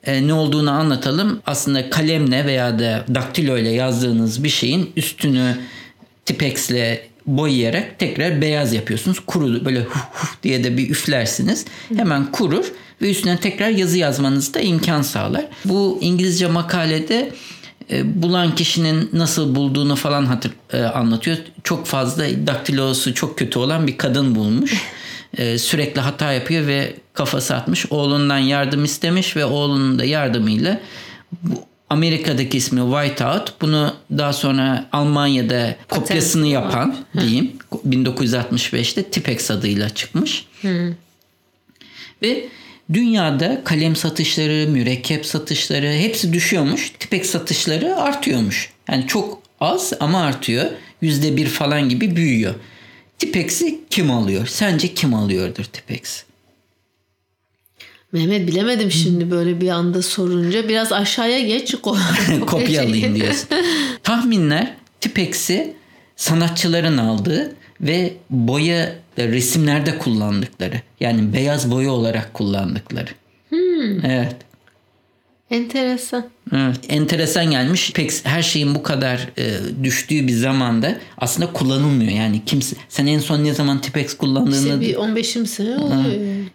e, 0.04 0.26
ne 0.26 0.32
olduğunu 0.32 0.70
anlatalım. 0.70 1.42
Aslında 1.46 1.90
kalemle 1.90 2.46
veya 2.46 2.78
da 2.78 3.04
daktilo 3.14 3.58
ile 3.58 3.68
yazdığınız 3.68 4.44
bir 4.44 4.48
şeyin 4.48 4.90
üstünü 4.96 5.56
Tipex'le 6.24 6.98
boyayarak 7.28 7.98
tekrar 7.98 8.40
beyaz 8.40 8.72
yapıyorsunuz. 8.72 9.20
Kuru 9.26 9.64
böyle 9.64 9.80
huf 9.80 10.04
huf 10.12 10.42
diye 10.42 10.64
de 10.64 10.76
bir 10.76 10.90
üflersiniz. 10.90 11.64
Hemen 11.96 12.32
kurur 12.32 12.64
ve 13.02 13.10
üstüne 13.10 13.36
tekrar 13.36 13.68
yazı 13.68 13.98
yazmanız 13.98 14.54
da 14.54 14.60
imkan 14.60 15.02
sağlar. 15.02 15.46
Bu 15.64 15.98
İngilizce 16.00 16.46
makalede 16.46 17.32
e, 17.90 18.22
bulan 18.22 18.54
kişinin 18.54 19.10
nasıl 19.12 19.54
bulduğunu 19.54 19.96
falan 19.96 20.26
hatır, 20.26 20.52
e, 20.72 20.82
anlatıyor. 20.82 21.36
Çok 21.64 21.86
fazla 21.86 22.24
daktilosu 22.46 23.14
çok 23.14 23.38
kötü 23.38 23.58
olan 23.58 23.86
bir 23.86 23.98
kadın 23.98 24.34
bulmuş. 24.34 24.74
E, 25.38 25.58
sürekli 25.58 26.00
hata 26.00 26.32
yapıyor 26.32 26.66
ve 26.66 26.96
kafası 27.14 27.54
atmış. 27.54 27.86
Oğlundan 27.90 28.38
yardım 28.38 28.84
istemiş 28.84 29.36
ve 29.36 29.44
oğlunun 29.44 29.98
da 29.98 30.04
yardımıyla 30.04 30.80
bu 31.42 31.64
Amerika'daki 31.90 32.56
ismi 32.56 32.80
Whiteout. 32.80 33.60
Bunu 33.60 33.94
daha 34.18 34.32
sonra 34.32 34.88
Almanya'da 34.92 35.76
kopyasını 35.88 36.46
yapan 36.46 36.96
diyeyim 37.20 37.52
1965'te 37.88 39.02
Tipex 39.02 39.50
adıyla 39.50 39.88
çıkmış. 39.88 40.46
Ve 42.22 42.48
dünyada 42.92 43.64
kalem 43.64 43.96
satışları, 43.96 44.70
mürekkep 44.70 45.26
satışları 45.26 45.92
hepsi 45.92 46.32
düşüyormuş. 46.32 46.92
Tipex 46.98 47.30
satışları 47.30 47.96
artıyormuş. 47.96 48.70
Yani 48.90 49.06
çok 49.06 49.42
az 49.60 49.92
ama 50.00 50.22
artıyor. 50.22 50.64
Yüzde 51.00 51.36
bir 51.36 51.46
falan 51.46 51.88
gibi 51.88 52.16
büyüyor. 52.16 52.54
Tipex'i 53.18 53.80
kim 53.90 54.10
alıyor? 54.10 54.46
Sence 54.46 54.94
kim 54.94 55.14
alıyordur 55.14 55.64
Tipex? 55.64 56.24
Mehmet 58.12 58.48
bilemedim 58.48 58.90
şimdi 58.90 59.30
böyle 59.30 59.60
bir 59.60 59.68
anda 59.68 60.02
sorunca. 60.02 60.68
Biraz 60.68 60.92
aşağıya 60.92 61.40
geç. 61.40 61.74
Kopya 62.46 62.82
alayım 62.82 63.14
diyorsun. 63.14 63.48
Tahminler 64.02 64.74
Tipex'i 65.00 65.74
sanatçıların 66.16 66.98
aldığı 66.98 67.54
ve 67.80 68.12
boya 68.30 68.94
resimlerde 69.18 69.98
kullandıkları. 69.98 70.82
Yani 71.00 71.32
beyaz 71.32 71.70
boya 71.70 71.90
olarak 71.90 72.34
kullandıkları. 72.34 73.10
Hmm. 73.48 74.04
Evet. 74.04 74.36
Enteresan. 75.50 76.26
Evet. 76.52 76.76
Enteresan 76.88 77.50
gelmiş. 77.50 77.92
Pek 77.92 78.12
her 78.24 78.42
şeyin 78.42 78.74
bu 78.74 78.82
kadar 78.82 79.28
e, 79.38 79.44
düştüğü 79.84 80.26
bir 80.26 80.32
zamanda 80.32 80.98
aslında 81.18 81.52
kullanılmıyor. 81.52 82.12
Yani 82.12 82.42
kimse 82.46 82.76
sen 82.88 83.06
en 83.06 83.18
son 83.18 83.44
ne 83.44 83.54
zaman 83.54 83.80
Tipex 83.80 84.16
kullandığını 84.16 84.56
İşte 84.56 84.80
bir 84.80 84.94
15'im 84.94 85.46
sene 85.46 85.78
oluyor. 85.78 86.46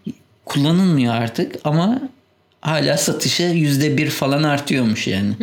Kullanılmıyor 0.45 1.15
artık 1.15 1.55
ama 1.63 2.01
hala 2.61 2.97
satışı 2.97 3.43
yüzde 3.43 3.97
bir 3.97 4.09
falan 4.09 4.43
artıyormuş 4.43 5.07
yani. 5.07 5.33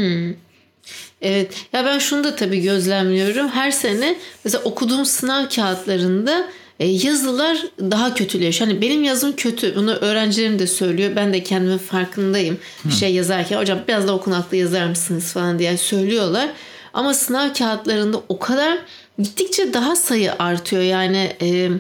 Evet. 1.23 1.55
Ya 1.73 1.85
ben 1.85 1.99
şunu 1.99 2.25
da 2.25 2.37
tabii 2.37 2.63
gözlemliyorum. 2.63 3.49
Her 3.49 3.71
sene 3.71 4.17
mesela 4.45 4.65
okuduğum 4.65 5.05
sınav 5.05 5.49
kağıtlarında 5.49 6.49
e, 6.81 6.87
yazılar 6.87 7.59
daha 7.81 8.15
kötüleşiyor. 8.15 8.71
Hani 8.71 8.81
benim 8.81 9.05
yazım 9.05 9.37
kötü. 9.37 9.77
Bunu 9.77 9.93
öğrencilerim 9.93 10.59
de 10.59 10.67
söylüyor. 10.67 11.11
Ben 11.17 11.33
de 11.33 11.43
kendimin 11.43 11.79
farkındayım. 11.79 12.59
Bir 12.85 12.93
şey 12.93 13.15
yazarken 13.15 13.59
hocam 13.59 13.79
biraz 13.89 14.09
da 14.09 14.13
okunaklı 14.13 14.57
yazar 14.57 14.87
mısınız 14.87 15.33
falan 15.33 15.59
diye 15.59 15.77
söylüyorlar. 15.77 16.51
Ama 16.93 17.15
sınav 17.15 17.55
kağıtlarında 17.55 18.21
o 18.29 18.39
kadar 18.39 18.79
gittikçe 19.19 19.75
daha 19.75 19.97
sayı 19.97 20.33
artıyor. 20.39 20.83
Yani 20.83 21.37
e, 21.43 21.71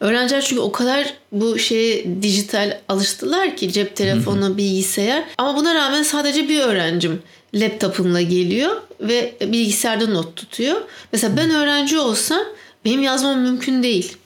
Öğrenciler 0.00 0.40
çünkü 0.40 0.60
o 0.60 0.72
kadar 0.72 1.14
bu 1.32 1.58
şeye 1.58 2.22
dijital 2.22 2.78
alıştılar 2.88 3.56
ki 3.56 3.72
cep 3.72 3.96
telefonu, 3.96 4.56
bilgisayar. 4.56 5.24
Ama 5.38 5.56
buna 5.56 5.74
rağmen 5.74 6.02
sadece 6.02 6.48
bir 6.48 6.60
öğrencim 6.60 7.22
laptopumla 7.54 8.20
geliyor 8.20 8.76
ve 9.00 9.34
bilgisayarda 9.40 10.06
not 10.06 10.36
tutuyor. 10.36 10.76
Mesela 11.12 11.36
ben 11.36 11.50
öğrenci 11.50 11.98
olsam 11.98 12.42
benim 12.84 13.02
yazmam 13.02 13.40
mümkün 13.40 13.82
değil. 13.82 14.16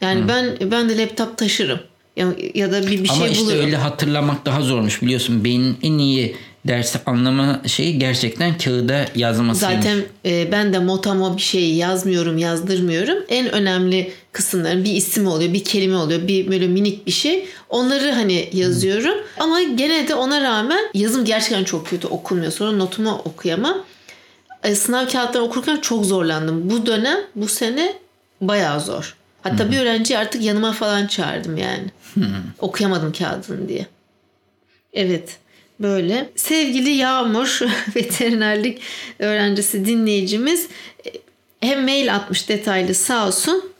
Yani 0.00 0.28
ben 0.28 0.56
ben 0.70 0.88
de 0.88 0.98
laptop 0.98 1.38
taşırım. 1.38 1.80
Ya, 2.16 2.26
ya 2.54 2.72
da 2.72 2.86
bir, 2.86 3.04
bir 3.04 3.08
Ama 3.08 3.18
şey 3.18 3.32
işte 3.32 3.44
bulurum. 3.44 3.60
öyle 3.60 3.76
hatırlamak 3.76 4.46
daha 4.46 4.62
zormuş 4.62 5.02
biliyorsun. 5.02 5.44
Beynin 5.44 5.76
en 5.82 5.98
iyi 5.98 6.36
dersi 6.66 6.98
anlama 7.06 7.60
şeyi 7.66 7.98
gerçekten 7.98 8.58
kağıda 8.58 9.04
yazmasıymış. 9.14 9.76
Zaten 9.76 10.02
e, 10.24 10.52
ben 10.52 10.72
de 10.72 10.78
motamo 10.78 11.36
bir 11.36 11.42
şey 11.42 11.74
yazmıyorum, 11.74 12.38
yazdırmıyorum. 12.38 13.18
En 13.28 13.52
önemli 13.52 14.12
kısımların 14.32 14.84
bir 14.84 14.92
isim 14.92 15.26
oluyor, 15.26 15.52
bir 15.52 15.64
kelime 15.64 15.96
oluyor, 15.96 16.28
bir 16.28 16.48
böyle 16.50 16.66
minik 16.66 17.06
bir 17.06 17.12
şey. 17.12 17.48
Onları 17.68 18.10
hani 18.10 18.48
yazıyorum. 18.52 19.14
Ama 19.38 19.62
gene 19.62 20.08
de 20.08 20.14
ona 20.14 20.40
rağmen 20.40 20.80
yazım 20.94 21.24
gerçekten 21.24 21.64
çok 21.64 21.86
kötü 21.86 22.06
okunmuyor. 22.06 22.52
Sonra 22.52 22.72
notumu 22.72 23.22
okuyamam. 23.24 23.84
E, 24.64 24.74
sınav 24.74 25.08
kağıtları 25.08 25.42
okurken 25.42 25.76
çok 25.76 26.06
zorlandım. 26.06 26.70
Bu 26.70 26.86
dönem, 26.86 27.18
bu 27.34 27.48
sene 27.48 27.94
bayağı 28.40 28.80
zor. 28.80 29.16
Hatta 29.42 29.70
bir 29.70 29.78
öğrenci 29.78 30.18
artık 30.18 30.42
yanıma 30.42 30.72
falan 30.72 31.06
çağırdım 31.06 31.56
yani. 31.56 31.84
Okuyamadım 32.58 33.12
kağıdını 33.12 33.68
diye. 33.68 33.86
Evet. 34.92 35.36
Böyle. 35.80 36.30
Sevgili 36.36 36.90
Yağmur, 36.90 37.60
veterinerlik 37.96 38.80
öğrencisi 39.18 39.86
dinleyicimiz 39.86 40.68
e, 41.06 41.10
hem 41.60 41.84
mail 41.84 42.14
atmış 42.14 42.48
detaylı 42.48 42.94
sağ 42.94 43.26
olsun 43.26 43.70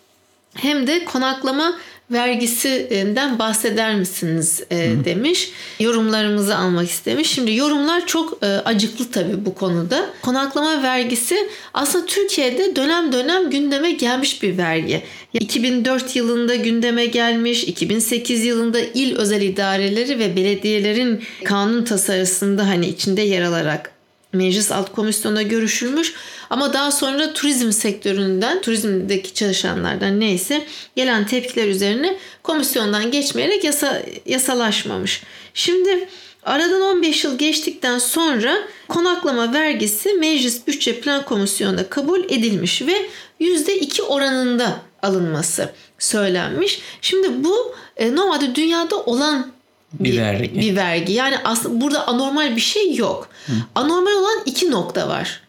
hem 0.55 0.87
de 0.87 1.05
konaklama 1.05 1.79
vergisinden 2.11 3.39
bahseder 3.39 3.95
misiniz 3.95 4.63
e, 4.71 5.05
demiş. 5.05 5.53
Yorumlarımızı 5.81 6.57
almak 6.57 6.91
istemiş. 6.91 7.31
Şimdi 7.31 7.55
yorumlar 7.55 8.07
çok 8.07 8.39
e, 8.43 8.47
acıklı 8.47 9.11
tabii 9.11 9.47
bu 9.47 9.55
konuda. 9.55 10.11
Konaklama 10.23 10.83
vergisi 10.83 11.37
aslında 11.75 12.07
Türkiye'de 12.07 12.77
dönem 12.77 13.13
dönem 13.13 13.51
gündeme 13.51 13.91
gelmiş 13.91 14.43
bir 14.43 14.59
vergi. 14.59 15.03
2004 15.33 16.17
yılında 16.17 16.55
gündeme 16.55 17.07
gelmiş, 17.07 17.65
2008 17.65 18.45
yılında 18.45 18.81
il 18.81 19.17
özel 19.17 19.43
idareleri 19.43 20.19
ve 20.19 20.37
belediyelerin 20.37 21.23
kanun 21.45 21.85
tasarısında 21.85 22.69
hani 22.69 22.87
içinde 22.87 23.23
yer 23.23 23.43
alarak 23.43 23.94
Meclis 24.35 24.73
Alt 24.73 24.93
Komisyonu'nda 24.93 25.43
görüşülmüş 25.43 26.15
ama 26.51 26.73
daha 26.73 26.91
sonra 26.91 27.33
turizm 27.33 27.73
sektöründen, 27.73 28.61
turizmdeki 28.61 29.35
çalışanlardan 29.35 30.21
neyse 30.21 30.67
gelen 30.97 31.27
tepkiler 31.27 31.69
üzerine 31.69 32.17
komisyondan 32.43 33.11
geçmeyerek 33.11 33.65
yasa, 33.65 34.03
yasalaşmamış. 34.27 35.23
Şimdi 35.55 36.09
aradan 36.43 36.81
15 36.81 37.25
yıl 37.25 37.39
geçtikten 37.39 37.99
sonra 37.99 38.57
konaklama 38.89 39.53
vergisi 39.53 40.13
Meclis 40.13 40.67
Bütçe 40.67 41.01
Plan 41.01 41.25
Komisyonu'nda 41.25 41.89
kabul 41.89 42.25
edilmiş 42.25 42.83
ve 42.83 43.07
%2 43.41 44.03
oranında 44.03 44.77
alınması 45.03 45.73
söylenmiş. 45.99 46.81
Şimdi 47.01 47.45
bu 47.45 47.75
e, 47.97 48.17
normalde 48.17 48.55
dünyada 48.55 48.97
olan 48.97 49.54
Bir 50.01 50.13
bir, 50.13 50.19
vergi. 50.19 50.61
bir 50.61 50.77
vergi. 50.77 51.13
Yani 51.13 51.37
aslında 51.45 51.81
burada 51.81 52.09
anormal 52.09 52.57
bir 52.57 52.61
şey 52.61 52.95
yok. 52.95 53.29
Anormal 53.75 54.13
olan 54.13 54.43
iki 54.47 54.71
nokta 54.71 55.09
var 55.09 55.45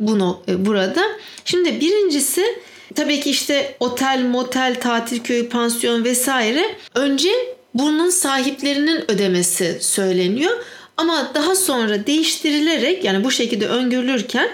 bunu 0.00 0.40
e, 0.48 0.66
burada. 0.66 1.02
Şimdi 1.44 1.80
birincisi 1.80 2.44
tabii 2.94 3.20
ki 3.20 3.30
işte 3.30 3.76
otel, 3.80 4.24
motel, 4.30 4.80
tatil 4.80 5.20
köyü, 5.20 5.48
pansiyon 5.48 6.04
vesaire 6.04 6.76
önce 6.94 7.30
bunun 7.74 8.10
sahiplerinin 8.10 9.10
ödemesi 9.10 9.78
söyleniyor. 9.80 10.56
Ama 10.96 11.30
daha 11.34 11.54
sonra 11.54 12.06
değiştirilerek 12.06 13.04
yani 13.04 13.24
bu 13.24 13.30
şekilde 13.30 13.68
öngörülürken 13.68 14.48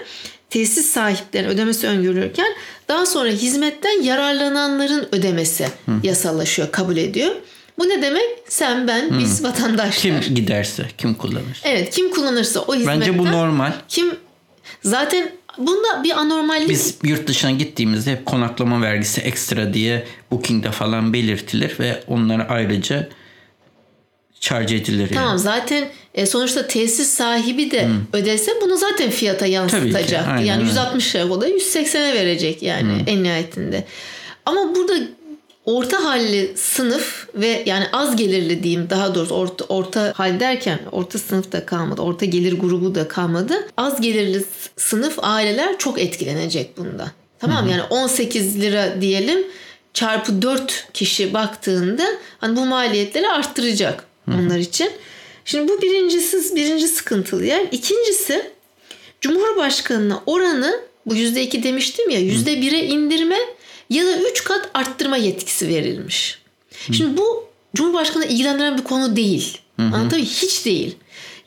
tesis 0.49 0.85
sahiplerinin 0.85 1.49
ödemesi 1.49 1.87
öngörülürken 1.87 2.47
daha 2.87 3.05
sonra 3.05 3.29
hizmetten 3.29 4.01
yararlananların 4.01 5.07
ödemesi 5.11 5.67
yasallaşıyor, 6.03 6.71
kabul 6.71 6.97
ediyor. 6.97 7.35
Bu 7.79 7.89
ne 7.89 8.01
demek? 8.01 8.25
Sen, 8.47 8.87
ben, 8.87 9.19
biz 9.19 9.43
vatandaşlar. 9.43 10.21
Kim 10.21 10.35
giderse, 10.35 10.85
kim 10.97 11.13
kullanır. 11.13 11.61
Evet 11.63 11.95
kim 11.95 12.11
kullanırsa 12.11 12.59
o 12.59 12.75
hizmetten. 12.75 13.01
Bence 13.01 13.17
bu 13.17 13.25
normal. 13.25 13.73
Kim 13.87 14.15
zaten 14.83 15.31
bunda 15.57 16.03
bir 16.03 16.11
anormallik 16.11 16.69
Biz 16.69 16.97
yurt 17.03 17.27
dışına 17.27 17.51
gittiğimizde 17.51 18.11
hep 18.11 18.25
konaklama 18.25 18.81
vergisi 18.81 19.21
ekstra 19.21 19.73
diye 19.73 20.05
Booking'de 20.31 20.71
falan 20.71 21.13
belirtilir 21.13 21.79
ve 21.79 22.03
onlara 22.07 22.47
ayrıca 22.49 23.09
charge 24.39 24.75
edilir. 24.75 24.99
Yani. 24.99 25.15
Tamam 25.15 25.37
zaten 25.37 25.89
e, 26.13 26.25
sonuçta 26.25 26.67
tesis 26.67 27.07
sahibi 27.07 27.71
de 27.71 27.89
ödese 28.13 28.51
bunu 28.61 28.77
zaten 28.77 29.09
fiyata 29.09 29.45
yansıtacak. 29.45 30.27
yani 30.27 30.51
öyle. 30.51 30.63
160 30.63 31.15
lira 31.15 31.25
o 31.29 31.41
da 31.41 31.49
180'e 31.49 32.13
verecek 32.13 32.63
yani 32.63 33.03
en 33.07 33.23
nihayetinde. 33.23 33.83
Ama 34.45 34.75
burada 34.75 34.93
orta 35.65 36.03
halli 36.03 36.53
sınıf 36.57 37.27
ve 37.35 37.63
yani 37.65 37.85
az 37.93 38.15
gelirli 38.15 38.63
diyeyim 38.63 38.87
daha 38.89 39.15
doğrusu 39.15 39.35
orta, 39.35 39.65
orta 39.65 40.13
hal 40.15 40.39
derken 40.39 40.79
orta 40.91 41.19
sınıf 41.19 41.51
da 41.51 41.65
kalmadı. 41.65 42.01
Orta 42.01 42.25
gelir 42.25 42.59
grubu 42.59 42.95
da 42.95 43.07
kalmadı. 43.07 43.67
Az 43.77 44.01
gelirli 44.01 44.43
sınıf 44.77 45.19
aileler 45.21 45.77
çok 45.77 45.99
etkilenecek 45.99 46.77
bundan. 46.77 47.09
Tamam 47.39 47.65
mı? 47.65 47.71
yani 47.71 47.83
18 47.83 48.61
lira 48.61 49.01
diyelim 49.01 49.39
çarpı 49.93 50.41
4 50.41 50.87
kişi 50.93 51.33
baktığında 51.33 52.03
hani 52.37 52.55
bu 52.55 52.65
maliyetleri 52.65 53.27
arttıracak 53.29 54.03
onlar 54.27 54.57
için. 54.57 54.91
Şimdi 55.45 55.71
bu 55.71 55.81
birincisi 55.81 56.55
birinci 56.55 56.87
sıkıntılı 56.87 57.45
yer. 57.45 57.65
İkincisi 57.71 58.51
Cumhurbaşkanına 59.21 60.23
oranı 60.25 60.79
bu 61.05 61.15
%2 61.15 61.63
demiştim 61.63 62.09
ya 62.09 62.19
%1'e 62.19 62.85
indirme 62.85 63.37
ya 63.89 64.05
da 64.05 64.17
3 64.31 64.43
kat 64.43 64.69
arttırma 64.73 65.17
yetkisi 65.17 65.67
verilmiş. 65.67 66.39
Şimdi 66.91 67.17
bu 67.17 67.45
Cumhurbaşkanı 67.75 68.25
ilgilendiren 68.25 68.77
bir 68.77 68.83
konu 68.83 69.15
değil. 69.15 69.57
Anlatabiliyor 69.77 70.11
muyum? 70.11 70.25
Hiç 70.25 70.65
değil. 70.65 70.95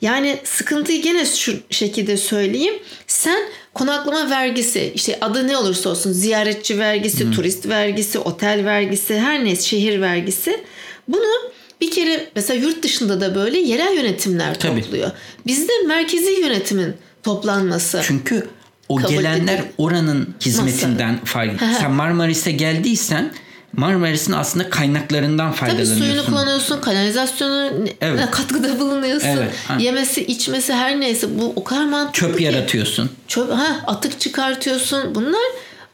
Yani 0.02 0.38
sıkıntıyı 0.44 1.02
gene 1.02 1.26
şu 1.26 1.56
şekilde 1.70 2.16
söyleyeyim. 2.16 2.74
Sen 3.06 3.48
konaklama 3.74 4.30
vergisi 4.30 4.92
işte 4.94 5.18
adı 5.20 5.48
ne 5.48 5.56
olursa 5.56 5.90
olsun 5.90 6.12
ziyaretçi 6.12 6.78
vergisi, 6.78 7.30
turist 7.30 7.68
vergisi, 7.68 8.18
otel 8.18 8.64
vergisi 8.64 9.18
her 9.18 9.44
neyse 9.44 9.62
şehir 9.62 10.00
vergisi. 10.00 10.64
Bunu 11.08 11.50
bir 11.80 11.90
kere 11.90 12.30
mesela 12.34 12.60
yurt 12.60 12.82
dışında 12.82 13.20
da 13.20 13.34
böyle 13.34 13.58
yerel 13.58 13.96
yönetimler 13.96 14.58
Tabii. 14.58 14.82
topluyor. 14.82 15.10
Bizde 15.46 15.72
merkezi 15.86 16.30
yönetimin 16.30 16.94
toplanması. 17.22 18.00
Çünkü 18.04 18.48
o 18.88 18.96
Kabul 18.96 19.10
gelenler 19.14 19.54
edildi. 19.54 19.72
oranın 19.78 20.34
hizmetinden 20.40 21.24
fayda. 21.24 21.52
Sen 21.80 21.90
Marmaris'e 21.92 22.52
geldiysen 22.52 23.32
Marmaris'in 23.72 24.32
aslında 24.32 24.70
kaynaklarından 24.70 25.48
Tabii 25.52 25.58
faydalanıyorsun. 25.60 25.98
suyunu 26.04 26.24
kullanıyorsun, 26.26 26.80
kanalizasyonu 26.80 27.70
Evet. 28.00 28.30
katkıda 28.30 28.80
bulunuyorsun. 28.80 29.28
Evet, 29.28 29.50
ha. 29.68 29.76
Yemesi, 29.80 30.24
içmesi 30.26 30.72
her 30.74 31.00
neyse 31.00 31.26
bu 31.38 31.52
o 31.56 31.64
kadar 31.64 31.84
mantıklı 31.84 32.28
Çöp 32.28 32.38
ki. 32.38 32.44
yaratıyorsun. 32.44 33.10
Çöp, 33.28 33.50
ha, 33.52 33.80
atık 33.86 34.20
çıkartıyorsun. 34.20 35.14
Bunlar 35.14 35.40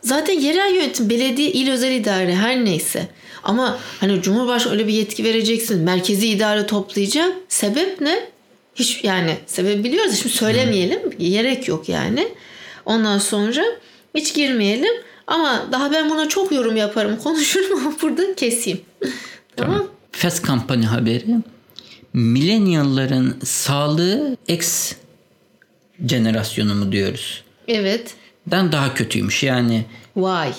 zaten 0.03 0.41
yerel 0.41 0.75
yönetim, 0.75 1.11
belediye, 1.11 1.51
il 1.53 1.71
özel 1.71 1.91
idare 1.93 2.35
her 2.37 2.65
neyse. 2.65 3.09
Ama 3.43 3.79
hani 4.01 4.23
Cumhurbaşkanı 4.23 4.73
öyle 4.73 4.87
bir 4.87 4.93
yetki 4.93 5.25
vereceksin. 5.25 5.81
Merkezi 5.81 6.29
idare 6.29 6.67
toplayacak. 6.67 7.33
Sebep 7.49 8.01
ne? 8.01 8.21
Hiç 8.75 9.05
yani 9.05 9.37
sebep 9.47 9.85
biliyoruz. 9.85 10.19
Şimdi 10.23 10.35
söylemeyelim. 10.35 11.01
Gerek 11.19 11.69
yok 11.69 11.89
yani. 11.89 12.29
Ondan 12.87 13.19
sonra 13.19 13.64
hiç 14.14 14.35
girmeyelim. 14.35 14.95
Ama 15.26 15.69
daha 15.73 15.93
ben 15.93 16.11
buna 16.11 16.29
çok 16.29 16.53
yorum 16.53 16.76
yaparım, 16.76 17.17
konuşurum 17.23 17.87
ama 17.87 17.97
burada 18.03 18.35
keseyim. 18.35 18.81
tamam. 19.57 19.87
Fast 20.12 20.47
Company 20.47 20.85
haberi. 20.85 21.25
Millennial'ların 22.12 23.37
sağlığı 23.45 24.37
X 24.49 24.93
jenerasyonu 26.09 26.75
mu 26.75 26.93
diyoruz? 26.93 27.45
Evet. 27.69 28.14
Dan 28.50 28.73
daha 28.73 28.95
kötüymüş 28.95 29.43
yani. 29.43 29.85
Y. 30.17 30.53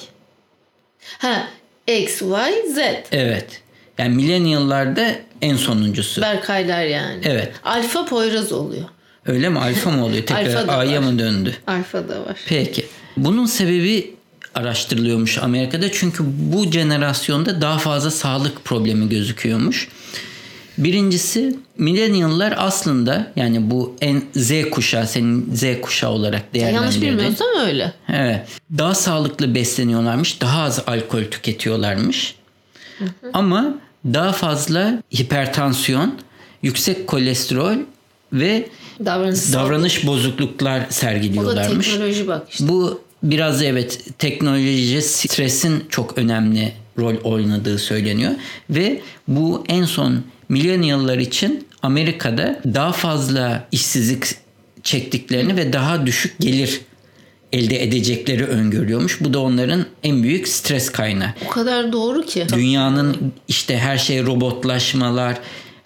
Ha, 1.17 1.48
X, 1.88 2.22
Y, 2.22 2.63
Z. 2.74 2.77
Evet. 3.12 3.62
Yani 3.98 4.15
millennial'larda 4.15 5.15
en 5.41 5.55
sonuncusu. 5.55 6.22
Berkaylar 6.22 6.84
yani. 6.84 7.22
Evet. 7.24 7.53
Alfa 7.63 8.05
Poyraz 8.05 8.51
oluyor. 8.51 8.86
Öyle 9.25 9.50
mi? 9.50 9.60
Alfa 9.60 9.91
mı 9.91 10.05
oluyor? 10.05 10.25
Tekrar 10.25 10.79
A'ya 10.79 11.01
mı 11.01 11.20
döndü? 11.20 11.55
Alfa 11.67 12.10
da 12.10 12.25
var. 12.25 12.38
Peki. 12.48 12.86
Bunun 13.17 13.46
sebebi 13.46 14.13
araştırılıyormuş 14.55 15.38
Amerika'da. 15.38 15.91
Çünkü 15.91 16.24
bu 16.27 16.72
jenerasyonda 16.72 17.62
daha 17.62 17.77
fazla 17.77 18.12
sağlık 18.12 18.65
problemi 18.65 19.10
gözüküyormuş. 19.10 19.88
Birincisi 20.77 21.55
millennial'lar 21.77 22.53
aslında 22.58 23.32
yani 23.36 23.72
bu 23.72 23.96
en 24.01 24.22
Z 24.36 24.51
kuşağı 24.72 25.08
senin 25.08 25.53
Z 25.53 25.63
kuşağı 25.82 26.10
olarak 26.12 26.41
Yanlış 26.53 26.74
değerlendirdin. 26.74 27.01
bilmiyorsam 27.01 27.48
öyle. 27.67 27.94
Evet. 28.13 28.48
Daha 28.77 28.96
sağlıklı 28.96 29.55
besleniyorlarmış. 29.55 30.41
Daha 30.41 30.63
az 30.63 30.84
alkol 30.88 31.24
tüketiyorlarmış. 31.24 32.36
Ama 33.34 33.75
daha 34.05 34.32
fazla 34.32 35.04
hipertansiyon, 35.19 36.15
yüksek 36.63 37.08
kolesterol 37.08 37.76
ve 38.34 38.69
Davranış. 39.05 39.53
davranış 39.53 40.08
bozukluklar 40.08 40.79
o 40.79 40.84
da 40.84 40.91
sergiliyorlarmış. 40.91 41.88
teknoloji 41.88 42.27
bak 42.27 42.47
işte. 42.51 42.67
Bu 42.67 43.01
biraz 43.23 43.60
da 43.62 43.65
evet 43.65 43.99
teknoloji 44.19 45.01
stresin 45.01 45.84
çok 45.89 46.17
önemli 46.17 46.73
rol 46.97 47.15
oynadığı 47.23 47.79
söyleniyor 47.79 48.31
ve 48.69 49.01
bu 49.27 49.63
en 49.67 49.84
son 49.84 50.23
millennial'lar 50.49 51.17
için 51.17 51.67
Amerika'da 51.81 52.60
daha 52.73 52.91
fazla 52.91 53.67
işsizlik 53.71 54.25
çektiklerini 54.84 55.55
ve 55.58 55.73
daha 55.73 56.05
düşük 56.05 56.39
gelir 56.39 56.81
elde 57.53 57.84
edecekleri 57.84 58.45
öngörüyormuş. 58.45 59.21
Bu 59.21 59.34
da 59.34 59.39
onların 59.39 59.86
en 60.03 60.23
büyük 60.23 60.47
stres 60.47 60.89
kaynağı. 60.89 61.29
O 61.45 61.49
kadar 61.49 61.93
doğru 61.93 62.25
ki. 62.25 62.47
Dünyanın 62.55 63.34
işte 63.47 63.77
her 63.77 63.97
şey 63.97 64.25
robotlaşmalar, 64.25 65.38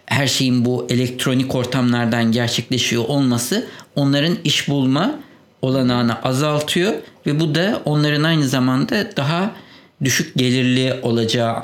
her 0.09 0.27
şeyin 0.27 0.65
bu 0.65 0.87
elektronik 0.89 1.55
ortamlardan 1.55 2.31
gerçekleşiyor 2.31 3.03
olması 3.07 3.67
onların 3.95 4.37
iş 4.43 4.69
bulma 4.69 5.19
olanağını 5.61 6.21
azaltıyor 6.23 6.93
ve 7.25 7.39
bu 7.39 7.55
da 7.55 7.81
onların 7.85 8.23
aynı 8.23 8.47
zamanda 8.47 9.17
daha 9.17 9.55
düşük 10.03 10.35
gelirli 10.35 10.93
olacağı 11.03 11.63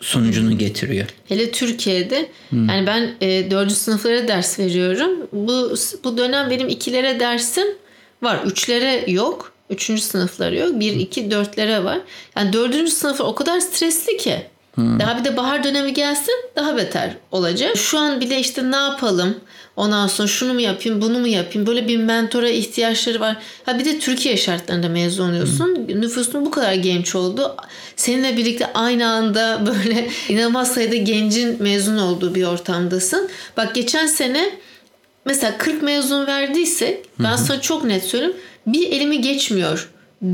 sonucunu 0.00 0.58
getiriyor. 0.58 1.06
Hele 1.28 1.50
Türkiye'de 1.50 2.28
yani 2.52 2.86
ben 2.86 3.10
e, 3.20 3.50
4. 3.50 3.72
sınıflara 3.72 4.28
ders 4.28 4.58
veriyorum. 4.58 5.10
Bu 5.32 5.74
bu 6.04 6.18
dönem 6.18 6.50
benim 6.50 6.68
ikilere 6.68 7.20
dersim 7.20 7.66
var. 8.22 8.40
Üçlere 8.44 9.04
yok. 9.10 9.52
Üçüncü 9.70 10.02
sınıfları 10.02 10.56
yok. 10.56 10.80
Bir, 10.80 10.92
iki, 10.92 11.30
dörtlere 11.30 11.84
var. 11.84 11.98
Yani 12.36 12.52
dördüncü 12.52 12.90
sınıflar 12.90 13.26
o 13.26 13.34
kadar 13.34 13.60
stresli 13.60 14.16
ki. 14.16 14.46
Daha 14.78 15.18
bir 15.18 15.24
de 15.24 15.36
bahar 15.36 15.64
dönemi 15.64 15.94
gelsin 15.94 16.34
daha 16.56 16.76
beter 16.76 17.10
olacak. 17.32 17.76
Şu 17.76 17.98
an 17.98 18.20
bile 18.20 18.40
işte 18.40 18.70
ne 18.70 18.76
yapalım? 18.76 19.36
Ondan 19.76 20.06
sonra 20.06 20.28
şunu 20.28 20.54
mu 20.54 20.60
yapayım, 20.60 21.02
bunu 21.02 21.18
mu 21.18 21.26
yapayım? 21.26 21.66
Böyle 21.66 21.88
bir 21.88 21.96
mentora 21.96 22.48
ihtiyaçları 22.48 23.20
var. 23.20 23.36
Ha 23.64 23.78
bir 23.78 23.84
de 23.84 23.98
Türkiye 23.98 24.36
şartlarında 24.36 24.88
mezun 24.88 25.28
oluyorsun. 25.28 25.88
Nüfusun 25.88 26.46
bu 26.46 26.50
kadar 26.50 26.72
genç 26.72 27.14
oldu. 27.14 27.56
Seninle 27.96 28.36
birlikte 28.36 28.72
aynı 28.74 29.08
anda 29.08 29.62
böyle 29.66 30.08
inanılmaz 30.28 30.74
sayıda 30.74 30.96
gencin 30.96 31.62
mezun 31.62 31.98
olduğu 31.98 32.34
bir 32.34 32.44
ortamdasın. 32.44 33.28
Bak 33.56 33.74
geçen 33.74 34.06
sene 34.06 34.50
mesela 35.24 35.58
40 35.58 35.82
mezun 35.82 36.26
verdiysek 36.26 37.04
ben 37.18 37.36
sana 37.36 37.60
çok 37.60 37.84
net 37.84 38.04
söyleyeyim 38.04 38.36
bir 38.66 38.92
elimi 38.92 39.20
geçmiyor 39.20 39.88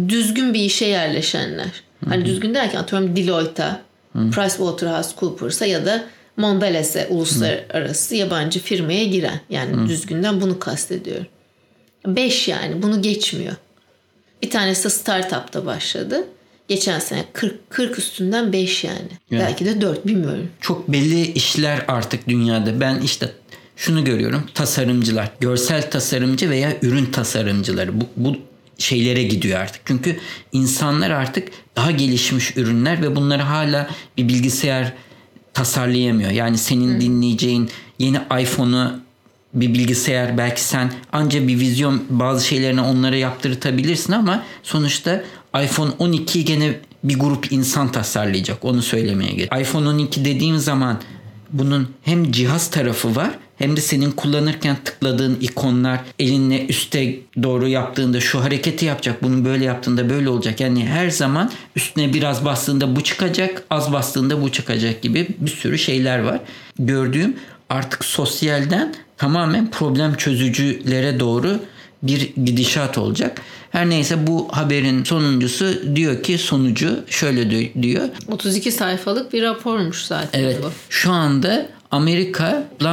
düzgün 0.09 0.55
bir 0.55 0.61
işe 0.61 0.87
yerleşenler. 0.87 1.71
Hani 2.09 2.25
düzgün 2.25 2.55
derken 2.55 2.79
atıyorum 2.79 3.17
Deloitte'a, 3.17 3.81
PricewaterhouseCoopers'a 4.15 5.67
ya 5.67 5.87
da 5.87 6.05
Mondelez'e 6.37 7.07
uluslararası 7.07 8.15
yabancı 8.15 8.61
firmaya 8.61 9.05
giren. 9.05 9.41
Yani 9.51 9.89
düzgünden 9.89 10.41
bunu 10.41 10.59
kastediyorum. 10.59 11.27
5 12.07 12.49
yani 12.49 12.83
bunu 12.83 13.03
geçmiyor. 13.03 13.55
Bir 14.43 14.51
tanesi 14.51 14.85
de 14.85 14.91
startup'ta 14.91 15.67
başladı. 15.67 16.25
Geçen 16.69 16.99
sene 16.99 17.25
40, 17.33 17.71
40 17.71 17.99
üstünden 17.99 18.53
5 18.53 18.85
yani. 18.85 19.09
Belki 19.31 19.65
de 19.65 19.81
4 19.81 20.07
bilmiyorum. 20.07 20.51
Çok 20.61 20.89
belli 20.89 21.33
işler 21.33 21.85
artık 21.89 22.29
dünyada. 22.29 22.81
Ben 22.81 23.01
işte 23.01 23.33
şunu 23.77 24.05
görüyorum. 24.05 24.51
Tasarımcılar, 24.55 25.31
görsel 25.41 25.91
tasarımcı 25.91 26.51
veya 26.51 26.73
ürün 26.83 27.07
tasarımcıları 27.07 28.01
bu, 28.01 28.05
bu 28.17 28.37
şeylere 28.79 29.23
gidiyor 29.23 29.61
artık. 29.61 29.83
Çünkü 29.85 30.19
insanlar 30.53 31.11
artık 31.11 31.49
daha 31.77 31.91
gelişmiş 31.91 32.57
ürünler 32.57 33.03
ve 33.03 33.17
bunları 33.17 33.43
hala 33.43 33.91
bir 34.17 34.29
bilgisayar 34.29 34.93
tasarlayamıyor. 35.55 36.31
Yani 36.31 36.59
senin 36.59 37.01
dinleyeceğin 37.01 37.71
yeni 37.99 38.19
iPhone'u 38.41 39.01
bir 39.55 39.75
bilgisayar 39.75 40.39
belki 40.39 40.63
sen 40.65 40.93
anca 41.13 41.49
bir 41.49 41.61
vizyon 41.61 42.03
bazı 42.11 42.47
şeylerini 42.47 42.81
onlara 42.81 43.17
yaptırtabilirsin 43.17 44.13
ama 44.13 44.45
sonuçta 44.63 45.25
iPhone 45.65 45.91
12'yi 45.91 46.45
gene 46.45 46.81
bir 47.05 47.19
grup 47.19 47.53
insan 47.53 47.93
tasarlayacak. 47.93 48.65
Onu 48.65 48.83
söylemeye 48.83 49.33
gerek. 49.33 49.53
iPhone 49.61 49.89
12 49.89 50.25
dediğim 50.25 50.59
zaman 50.59 51.01
bunun 51.51 51.89
hem 52.03 52.33
cihaz 52.33 52.71
tarafı 52.71 53.17
var 53.17 53.31
hem 53.65 53.77
de 53.77 53.81
senin 53.81 54.11
kullanırken 54.11 54.77
tıkladığın 54.85 55.39
ikonlar 55.41 56.01
elinle 56.19 56.67
üste 56.67 57.17
doğru 57.43 57.69
yaptığında 57.69 58.21
şu 58.21 58.45
hareketi 58.45 58.85
yapacak. 58.85 59.23
Bunu 59.23 59.45
böyle 59.45 59.65
yaptığında 59.65 60.11
böyle 60.11 60.29
olacak. 60.29 60.61
Yani 60.61 60.87
her 60.87 61.11
zaman 61.11 61.51
üstüne 61.77 62.15
biraz 62.15 62.45
bastığında 62.45 62.97
bu 62.97 63.01
çıkacak, 63.01 63.63
az 63.71 63.93
bastığında 63.93 64.43
bu 64.43 64.53
çıkacak 64.53 65.03
gibi 65.03 65.27
bir 65.39 65.51
sürü 65.51 65.79
şeyler 65.79 66.19
var. 66.19 66.41
Gördüğüm 66.79 67.37
artık 67.71 68.05
sosyalden 68.05 68.95
tamamen 69.17 69.71
problem 69.71 70.15
çözücülere 70.15 71.21
doğru 71.21 71.61
bir 72.03 72.33
gidişat 72.45 72.99
olacak. 72.99 73.41
Her 73.71 73.91
neyse 73.91 74.27
bu 74.27 74.49
haberin 74.53 75.05
sonuncusu 75.05 75.97
diyor 75.97 76.23
ki 76.23 76.39
sonucu 76.39 77.05
şöyle 77.07 77.51
diyor. 77.83 78.09
32 78.29 78.73
sayfalık 78.73 79.33
bir 79.33 79.43
rapormuş 79.43 80.05
zaten 80.05 80.41
Evet. 80.41 80.59
bu. 80.63 80.71
Şu 80.91 81.13
anda 81.13 81.67
Amerika 81.91 82.67
e, 82.81 82.85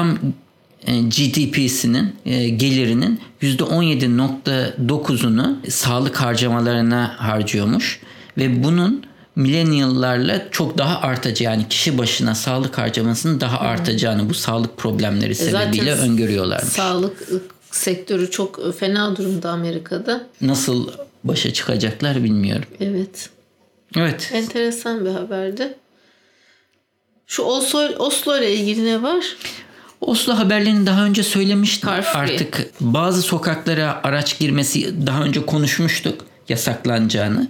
GDP'sinin 0.85 2.15
e, 2.25 2.49
gelirinin 2.49 3.21
%17.9'unu 3.41 5.55
sağlık 5.69 6.21
harcamalarına 6.21 7.15
harcıyormuş 7.17 7.99
ve 8.37 8.63
bunun 8.63 9.03
millennial'larla 9.35 10.51
çok 10.51 10.77
daha 10.77 11.01
artacağı 11.01 11.53
yani 11.53 11.67
kişi 11.69 11.97
başına 11.97 12.35
sağlık 12.35 12.77
harcamasının 12.77 13.41
daha 13.41 13.59
artacağını 13.59 14.29
bu 14.29 14.33
sağlık 14.33 14.77
problemleri 14.77 15.35
sebebiyle 15.35 15.91
E 15.91 15.95
Zaten 15.95 16.09
öngörüyorlarmış. 16.09 16.73
Sağlık 16.73 17.29
sektörü 17.71 18.31
çok 18.31 18.79
fena 18.79 19.15
durumda 19.15 19.49
Amerika'da. 19.49 20.27
Nasıl 20.41 20.89
başa 21.23 21.53
çıkacaklar 21.53 22.23
bilmiyorum. 22.23 22.65
Evet. 22.79 23.29
Evet. 23.95 24.29
Enteresan 24.33 25.05
bir 25.05 25.09
haberdi. 25.09 25.73
Şu 27.27 27.43
Oslo, 27.43 27.79
Oslo 27.79 28.37
ile 28.37 28.55
ilgili 28.55 28.85
ne 28.85 29.03
var? 29.03 29.35
Oslo 30.01 30.33
haberlerini 30.37 30.85
daha 30.85 31.05
önce 31.05 31.23
söylemiştim. 31.23 31.89
Car 31.89 32.01
free. 32.01 32.17
Artık 32.21 32.67
bazı 32.81 33.21
sokaklara 33.21 33.99
araç 34.03 34.39
girmesi 34.39 35.07
daha 35.07 35.23
önce 35.23 35.45
konuşmuştuk 35.45 36.25
yasaklanacağını. 36.49 37.47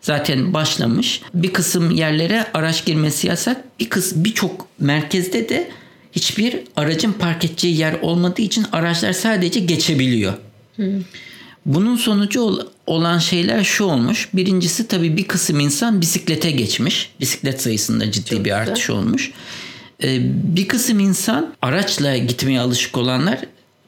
Zaten 0.00 0.54
başlamış. 0.54 1.22
Bir 1.34 1.52
kısım 1.52 1.90
yerlere 1.90 2.46
araç 2.54 2.84
girmesi 2.84 3.26
yasak. 3.26 3.64
Bir 3.80 3.88
kız 3.88 4.24
birçok 4.24 4.66
merkezde 4.78 5.48
de 5.48 5.70
hiçbir 6.12 6.56
aracın 6.76 7.12
park 7.12 7.44
edeceği 7.44 7.76
yer 7.76 7.94
olmadığı 8.02 8.42
için 8.42 8.66
araçlar 8.72 9.12
sadece 9.12 9.60
geçebiliyor. 9.60 10.32
Bunun 11.66 11.96
sonucu 11.96 12.40
ol- 12.40 12.66
olan 12.86 13.18
şeyler 13.18 13.64
şu 13.64 13.84
olmuş. 13.84 14.28
Birincisi 14.34 14.88
tabii 14.88 15.16
bir 15.16 15.24
kısım 15.28 15.60
insan 15.60 16.00
bisiklete 16.00 16.50
geçmiş. 16.50 17.10
Bisiklet 17.20 17.62
sayısında 17.62 18.10
ciddi 18.10 18.30
bir 18.32 18.36
güzel. 18.38 18.56
artış 18.58 18.90
olmuş. 18.90 19.30
Ee, 20.04 20.18
bir 20.56 20.68
kısım 20.68 21.00
insan 21.00 21.54
araçla 21.62 22.16
gitmeye 22.16 22.60
alışık 22.60 22.96
olanlar 22.98 23.38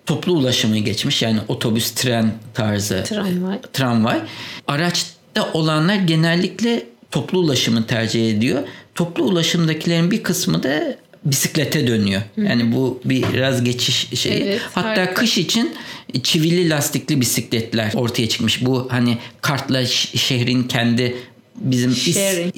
toplu 0.06 0.32
ulaşımı 0.32 0.78
geçmiş. 0.78 1.22
Yani 1.22 1.38
otobüs, 1.48 1.90
tren 1.90 2.32
tarzı 2.54 3.04
Tramvay. 3.04 3.58
tramvay. 3.72 4.18
Araçta 4.66 5.52
olanlar 5.54 5.94
genellikle 5.96 6.86
toplu 7.10 7.38
ulaşımı 7.38 7.86
tercih 7.86 8.30
ediyor. 8.30 8.62
Toplu 8.94 9.24
ulaşımdakilerin 9.24 10.10
bir 10.10 10.22
kısmı 10.22 10.62
da 10.62 10.96
bisiklete 11.24 11.86
dönüyor. 11.86 12.22
Yani 12.36 12.72
bu 12.74 13.00
biraz 13.04 13.64
geçiş 13.64 14.08
şeyi. 14.20 14.42
Evet, 14.42 14.60
Hatta 14.74 14.88
harika. 14.88 15.14
kış 15.14 15.38
için 15.38 15.74
çivili 16.22 16.70
lastikli 16.70 17.20
bisikletler 17.20 17.92
ortaya 17.94 18.28
çıkmış. 18.28 18.64
Bu 18.64 18.88
hani 18.90 19.18
kartla 19.40 19.86
şehrin 19.86 20.62
kendi 20.62 21.16
bizim 21.56 21.90
is, 21.90 22.14
Sharing. 22.14 22.52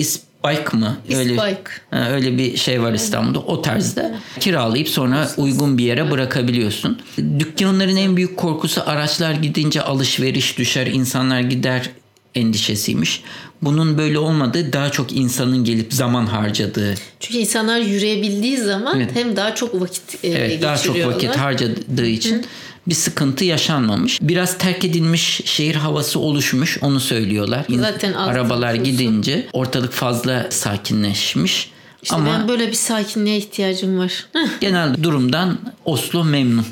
İsbike 0.52 0.76
mı? 0.76 0.96
Öyle, 1.14 1.32
İsbike. 1.32 1.60
Ha, 1.90 2.08
öyle 2.10 2.38
bir 2.38 2.56
şey 2.56 2.82
var 2.82 2.92
İstanbul'da. 2.92 3.38
O 3.38 3.62
tarzda 3.62 4.18
kiralayıp 4.40 4.88
sonra 4.88 5.28
uygun 5.36 5.78
bir 5.78 5.84
yere 5.84 6.10
bırakabiliyorsun. 6.10 7.02
Dükkanların 7.38 7.96
en 7.96 8.16
büyük 8.16 8.36
korkusu 8.36 8.82
araçlar 8.86 9.32
gidince 9.32 9.82
alışveriş 9.82 10.58
düşer, 10.58 10.86
insanlar 10.86 11.40
gider 11.40 11.90
endişesiymiş. 12.34 13.22
Bunun 13.62 13.98
böyle 13.98 14.18
olmadığı 14.18 14.72
daha 14.72 14.90
çok 14.90 15.12
insanın 15.12 15.64
gelip 15.64 15.94
zaman 15.94 16.26
harcadığı 16.26 16.94
Çünkü 17.20 17.38
insanlar 17.38 17.78
yürüyebildiği 17.78 18.56
zaman 18.58 18.96
Evet. 19.00 19.10
hem 19.14 19.36
daha 19.36 19.54
çok 19.54 19.80
vakit 19.80 20.24
e, 20.24 20.28
Evet, 20.28 20.62
daha 20.62 20.76
çok 20.76 20.84
geçiriyorlar. 20.84 21.14
vakit 21.16 21.36
harcadığı 21.36 22.06
için 22.06 22.44
bir 22.86 22.94
sıkıntı 22.94 23.44
yaşanmamış. 23.44 24.18
Biraz 24.22 24.58
terk 24.58 24.84
edilmiş 24.84 25.40
şehir 25.44 25.74
havası 25.74 26.18
oluşmuş 26.18 26.78
onu 26.82 27.00
söylüyorlar. 27.00 27.66
Zaten 27.70 28.12
arabalar 28.12 28.74
gidince 28.74 29.46
ortalık 29.52 29.92
fazla 29.92 30.46
sakinleşmiş. 30.50 31.70
İşte 32.02 32.16
Ama 32.16 32.26
ben 32.26 32.48
böyle 32.48 32.68
bir 32.68 32.74
sakinliğe 32.74 33.36
ihtiyacım 33.36 33.98
var. 33.98 34.26
Genel 34.60 35.02
durumdan 35.02 35.58
Oslo 35.84 36.24
memnun. 36.24 36.66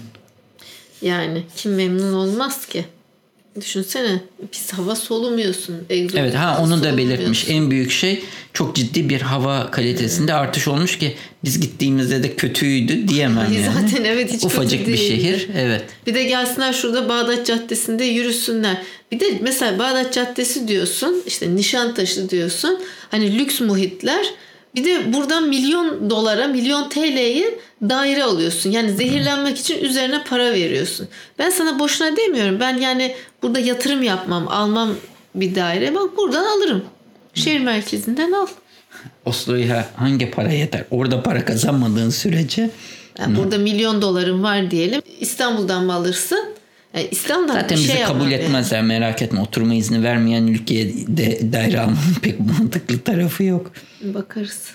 yani 1.02 1.42
kim 1.56 1.74
memnun 1.74 2.12
olmaz 2.12 2.66
ki? 2.66 2.84
Düşünsene 3.60 4.20
pis 4.52 4.72
hava 4.72 4.96
solumuyorsun. 4.96 5.76
egzoz 5.90 6.20
Evet 6.20 6.34
ha 6.34 6.58
onu 6.62 6.82
da 6.82 6.98
belirtmiş. 6.98 7.48
En 7.48 7.70
büyük 7.70 7.90
şey 7.90 8.22
çok 8.52 8.76
ciddi 8.76 9.08
bir 9.08 9.20
hava 9.20 9.70
kalitesinde 9.70 10.34
artış 10.34 10.68
olmuş 10.68 10.98
ki 10.98 11.14
biz 11.44 11.60
gittiğimizde 11.60 12.22
de 12.22 12.36
kötüydü 12.36 13.08
diyemem 13.08 13.52
yani. 13.52 13.66
zaten 13.74 14.04
evet, 14.04 14.32
hiç 14.32 14.42
kötü 14.42 14.46
Ufacık 14.46 14.86
bir 14.86 14.96
şehir. 14.96 15.48
Evet. 15.56 15.84
Bir 16.06 16.14
de 16.14 16.22
gelsinler 16.22 16.72
şurada 16.72 17.08
Bağdat 17.08 17.46
Caddesi'nde 17.46 18.04
yürüsünler. 18.04 18.82
Bir 19.12 19.20
de 19.20 19.38
mesela 19.40 19.78
Bağdat 19.78 20.12
Caddesi 20.12 20.68
diyorsun, 20.68 21.22
işte 21.26 21.56
Nişantaşı 21.56 22.30
diyorsun. 22.30 22.80
Hani 23.10 23.38
lüks 23.38 23.60
muhitler. 23.60 24.26
Bir 24.74 24.84
de 24.84 25.12
buradan 25.12 25.48
milyon 25.48 26.10
dolara, 26.10 26.46
milyon 26.46 26.88
TL'ye 26.88 27.58
daire 27.82 28.24
alıyorsun. 28.24 28.70
Yani 28.70 28.92
zehirlenmek 28.92 29.58
için 29.58 29.84
üzerine 29.84 30.24
para 30.24 30.52
veriyorsun. 30.52 31.08
Ben 31.38 31.50
sana 31.50 31.78
boşuna 31.78 32.16
demiyorum. 32.16 32.60
Ben 32.60 32.76
yani 32.76 33.14
burada 33.42 33.58
yatırım 33.58 34.02
yapmam, 34.02 34.48
almam 34.48 34.94
bir 35.34 35.54
daire. 35.54 35.94
Bak 35.94 36.16
buradan 36.16 36.44
alırım. 36.44 36.84
Şehir 37.34 37.60
merkezinden 37.60 38.32
al. 38.32 38.46
Oslo'ya 39.24 39.88
hangi 39.96 40.30
para 40.30 40.52
yeter? 40.52 40.84
Orada 40.90 41.22
para 41.22 41.44
kazanmadığın 41.44 42.10
sürece 42.10 42.70
Yani 43.18 43.36
burada 43.36 43.58
milyon 43.58 44.02
doların 44.02 44.42
var 44.42 44.70
diyelim. 44.70 45.02
İstanbul'dan 45.20 45.84
mı 45.84 45.92
alırsın? 45.92 46.51
Yani 46.94 47.08
İstanbul'dan 47.10 47.54
Zaten 47.54 47.78
bir 47.78 47.82
bizi 47.82 47.92
şey 47.92 48.02
kabul 48.02 48.14
yapmam 48.14 48.30
yani. 48.30 48.42
etmezler 48.42 48.82
merak 48.82 49.22
etme. 49.22 49.40
Oturma 49.40 49.74
izni 49.74 50.02
vermeyen 50.02 50.46
ülkeye 50.46 50.92
de 51.06 51.52
daire 51.52 51.80
almanın 51.80 51.98
pek 52.22 52.40
mantıklı 52.40 52.98
tarafı 52.98 53.44
yok. 53.44 53.72
Bakarız. 54.02 54.70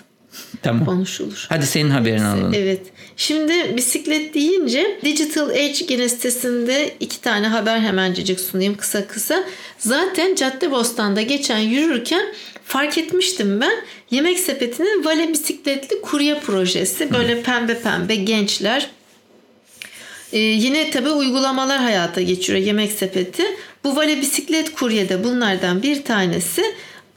Tamam. 0.62 0.84
Konuşulur. 0.84 1.46
Hadi 1.48 1.66
senin 1.66 1.90
haberini 1.90 2.24
alalım. 2.24 2.54
Evet. 2.54 2.80
Şimdi 3.16 3.76
bisiklet 3.76 4.34
deyince 4.34 4.98
Digital 5.04 5.48
Age 5.48 5.84
gene 5.88 6.08
sitesinde 6.08 6.94
iki 7.00 7.20
tane 7.20 7.46
haber 7.46 7.80
hemencecik 7.80 8.40
sunayım 8.40 8.76
kısa 8.76 9.06
kısa. 9.06 9.44
Zaten 9.78 10.34
Caddebostan'da 10.34 11.22
geçen 11.22 11.58
yürürken 11.58 12.22
fark 12.64 12.98
etmiştim 12.98 13.60
ben. 13.60 13.72
Yemek 14.10 14.38
Sepeti'nin 14.38 15.04
Vale 15.04 15.28
bisikletli 15.32 16.00
kurye 16.00 16.40
projesi. 16.40 17.12
Böyle 17.12 17.42
pembe 17.42 17.80
pembe 17.80 18.14
gençler 18.14 18.90
ee, 20.32 20.38
yine 20.38 20.90
tabi 20.90 21.10
uygulamalar 21.10 21.78
hayata 21.78 22.22
geçiriyor 22.22 22.66
Yemek 22.66 22.92
Sepeti. 22.92 23.44
Bu 23.84 23.96
Vale 23.96 24.20
Bisiklet 24.20 24.74
Kurye'de 24.74 25.24
bunlardan 25.24 25.82
bir 25.82 26.04
tanesi. 26.04 26.64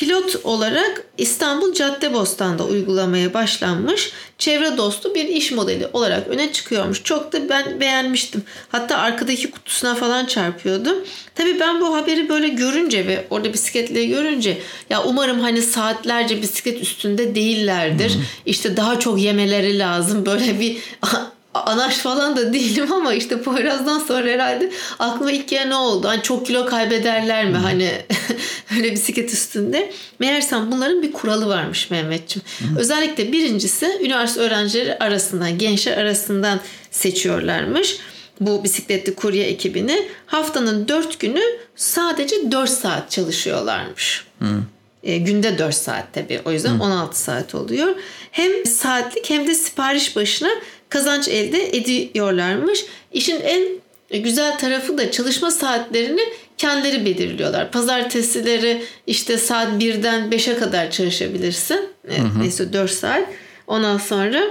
Pilot 0.02 0.36
olarak 0.44 1.04
İstanbul 1.18 1.74
Caddebostan'da 1.74 2.66
uygulamaya 2.66 3.34
başlanmış 3.34 4.12
çevre 4.38 4.78
dostu 4.78 5.16
bir 5.16 5.28
iş 5.28 5.52
modeli 5.52 5.88
olarak 5.94 6.28
öne 6.28 6.52
çıkıyormuş. 6.52 7.04
Çok 7.04 7.34
da 7.34 7.50
ben 7.50 7.80
beğenmiştim. 7.80 8.44
Hatta 8.70 8.98
arkadaki 8.98 9.52
kutusuna 9.52 9.96
falan 9.96 10.26
çarpıyordum. 10.26 10.98
Tabii 11.36 11.60
ben 11.60 11.82
bu 11.82 11.96
haberi 11.96 12.30
böyle 12.30 12.48
görünce 12.48 13.08
ve 13.08 13.26
orada 13.30 13.54
bisikletleri 13.54 14.08
görünce 14.08 14.58
ya 14.90 15.04
umarım 15.04 15.40
hani 15.40 15.62
saatlerce 15.62 16.42
bisiklet 16.42 16.82
üstünde 16.82 17.36
değillerdir. 17.36 18.18
İşte 18.46 18.78
daha 18.78 19.00
çok 19.00 19.22
yemeleri 19.22 19.80
lazım. 19.80 20.26
Böyle 20.26 20.60
bir 20.60 20.78
anaş 21.54 21.98
falan 21.98 22.38
da 22.38 22.54
değilim 22.54 22.94
ama 22.94 23.14
işte 23.14 23.42
Poyraz'dan 23.42 24.00
sonra 24.00 24.28
herhalde 24.28 24.72
aklıma 25.00 25.32
ilk 25.32 25.48
kere 25.48 25.70
ne 25.70 25.76
oldu? 25.76 26.08
Hani 26.08 26.22
çok 26.22 26.48
kilo 26.48 26.66
kaybederler 26.66 27.46
mi? 27.46 27.58
Hani 27.58 27.92
öyle 28.76 28.92
bisiklet 28.92 29.34
üstünde. 29.34 29.92
Meğersem 30.20 30.72
bunların 30.72 31.02
bir 31.02 31.12
kuralı 31.12 31.48
varmış 31.48 31.92
Mehmetçim. 31.92 32.42
Özellikle 32.78 33.32
birincisi 33.32 33.98
üniversite 34.02 34.42
öğrencileri 34.42 34.98
arasından, 34.98 35.58
gençler 35.58 35.98
arasından 35.98 36.60
seçiyorlarmış. 36.92 37.98
Bu 38.40 38.64
bisikletli 38.64 39.16
kurye 39.16 39.46
ekibini 39.46 40.08
haftanın 40.26 40.88
4 40.88 41.20
günü 41.20 41.42
sadece 41.76 42.52
4 42.52 42.70
saat 42.70 43.12
çalışıyorlarmış. 43.12 44.26
E, 45.04 45.18
günde 45.18 45.58
4 45.58 45.76
saat 45.76 46.14
tabii. 46.14 46.42
O 46.46 46.52
yüzden 46.52 46.80
16 46.80 47.20
saat 47.20 47.56
oluyor. 47.56 47.96
Hem 48.32 48.66
saatlik 48.66 49.30
hem 49.30 49.48
de 49.48 49.56
sipariş 49.56 50.16
başına 50.16 50.50
kazanç 50.92 51.28
elde 51.28 51.78
ediyorlarmış. 51.78 52.86
İşin 53.12 53.42
en 53.42 53.64
güzel 54.22 54.58
tarafı 54.58 54.98
da 54.98 55.12
çalışma 55.12 55.52
saatlerini 55.52 56.22
kendileri 56.58 57.06
belirliyorlar. 57.06 57.72
Pazartesileri 57.72 58.84
işte 59.08 59.38
saat 59.38 59.68
1'den 59.68 60.30
5'e 60.30 60.58
kadar 60.58 60.92
çalışabilirsin. 60.92 61.80
Evet, 62.08 62.20
neyse 62.40 62.74
4 62.74 62.92
saat. 62.92 63.28
Ondan 63.68 63.98
sonra 63.98 64.44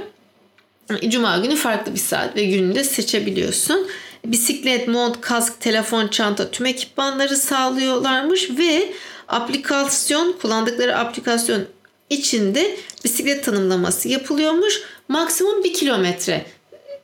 Cuma 1.09 1.39
günü 1.39 1.57
farklı 1.57 1.95
bir 1.95 1.99
saat 1.99 2.37
ve 2.37 2.45
gününü 2.45 2.75
de 2.75 2.85
seçebiliyorsun. 2.85 3.89
Bisiklet, 4.25 4.89
mont, 4.89 5.21
kask, 5.21 5.61
telefon, 5.61 6.09
çanta 6.09 6.51
tüm 6.51 6.67
ekipmanları 6.67 7.37
sağlıyorlarmış 7.37 8.51
ve 8.59 8.93
aplikasyon 9.29 10.33
kullandıkları 10.43 10.99
aplikasyon 10.99 11.65
içinde 12.11 12.77
bisiklet 13.05 13.45
tanımlaması 13.45 14.09
yapılıyormuş. 14.09 14.81
Maksimum 15.09 15.65
bir 15.65 15.75
kilometre 15.75 16.45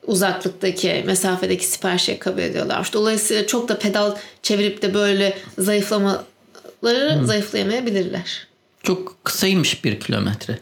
uzaklıktaki 0.06 1.02
mesafedeki 1.06 1.66
siparişi 1.66 2.18
kabul 2.18 2.38
ediyorlar. 2.38 2.90
Dolayısıyla 2.92 3.46
çok 3.46 3.68
da 3.68 3.78
pedal 3.78 4.16
çevirip 4.42 4.82
de 4.82 4.94
böyle 4.94 5.38
zayıflamaları 5.58 7.26
zayıflayamayabilirler. 7.26 8.46
Çok 8.82 9.24
kısaymış 9.24 9.84
bir 9.84 10.00
kilometre. 10.00 10.58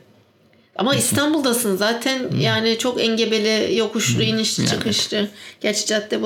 Ama 0.76 0.94
İstanbul'dasın 0.94 1.76
zaten 1.76 2.30
yani 2.40 2.78
çok 2.78 3.00
engebeli, 3.00 3.76
yokuşlu, 3.76 4.22
inişli, 4.22 4.62
Yani. 4.62 4.70
çıkışlı. 4.70 5.28
Gerçi 5.60 5.86
cadde 5.86 6.18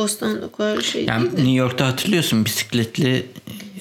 o 0.45 0.57
kadar 0.57 0.81
şey 0.81 1.05
Yani 1.05 1.23
değil 1.23 1.33
de. 1.33 1.37
New 1.37 1.51
York'ta 1.51 1.87
hatırlıyorsun 1.87 2.45
bisikletli 2.45 3.27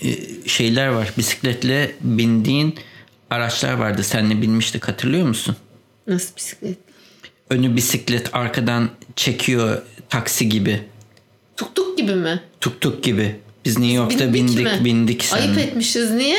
e, 0.02 0.17
şeyler 0.50 0.88
var. 0.88 1.13
Bisikletle 1.17 1.91
bindiğin 2.02 2.76
araçlar 3.29 3.73
vardı. 3.73 4.03
Senle 4.03 4.41
binmiştik 4.41 4.87
hatırlıyor 4.87 5.27
musun? 5.27 5.55
Nasıl 6.07 6.35
bisiklet? 6.35 6.77
Önü 7.49 7.75
bisiklet 7.75 8.35
arkadan 8.35 8.89
çekiyor 9.15 9.81
taksi 10.09 10.49
gibi. 10.49 10.83
Tuk 11.57 11.75
tuk 11.75 11.97
gibi 11.97 12.15
mi? 12.15 12.41
Tuk 12.61 12.81
tuk 12.81 13.03
gibi. 13.03 13.35
Biz 13.65 13.77
New 13.79 13.95
York'ta 13.95 14.33
bindik 14.33 14.57
bindik, 14.57 14.83
bindik 14.85 15.23
sen. 15.23 15.37
Ayıp 15.37 15.57
etmişiz 15.57 16.11
niye? 16.11 16.37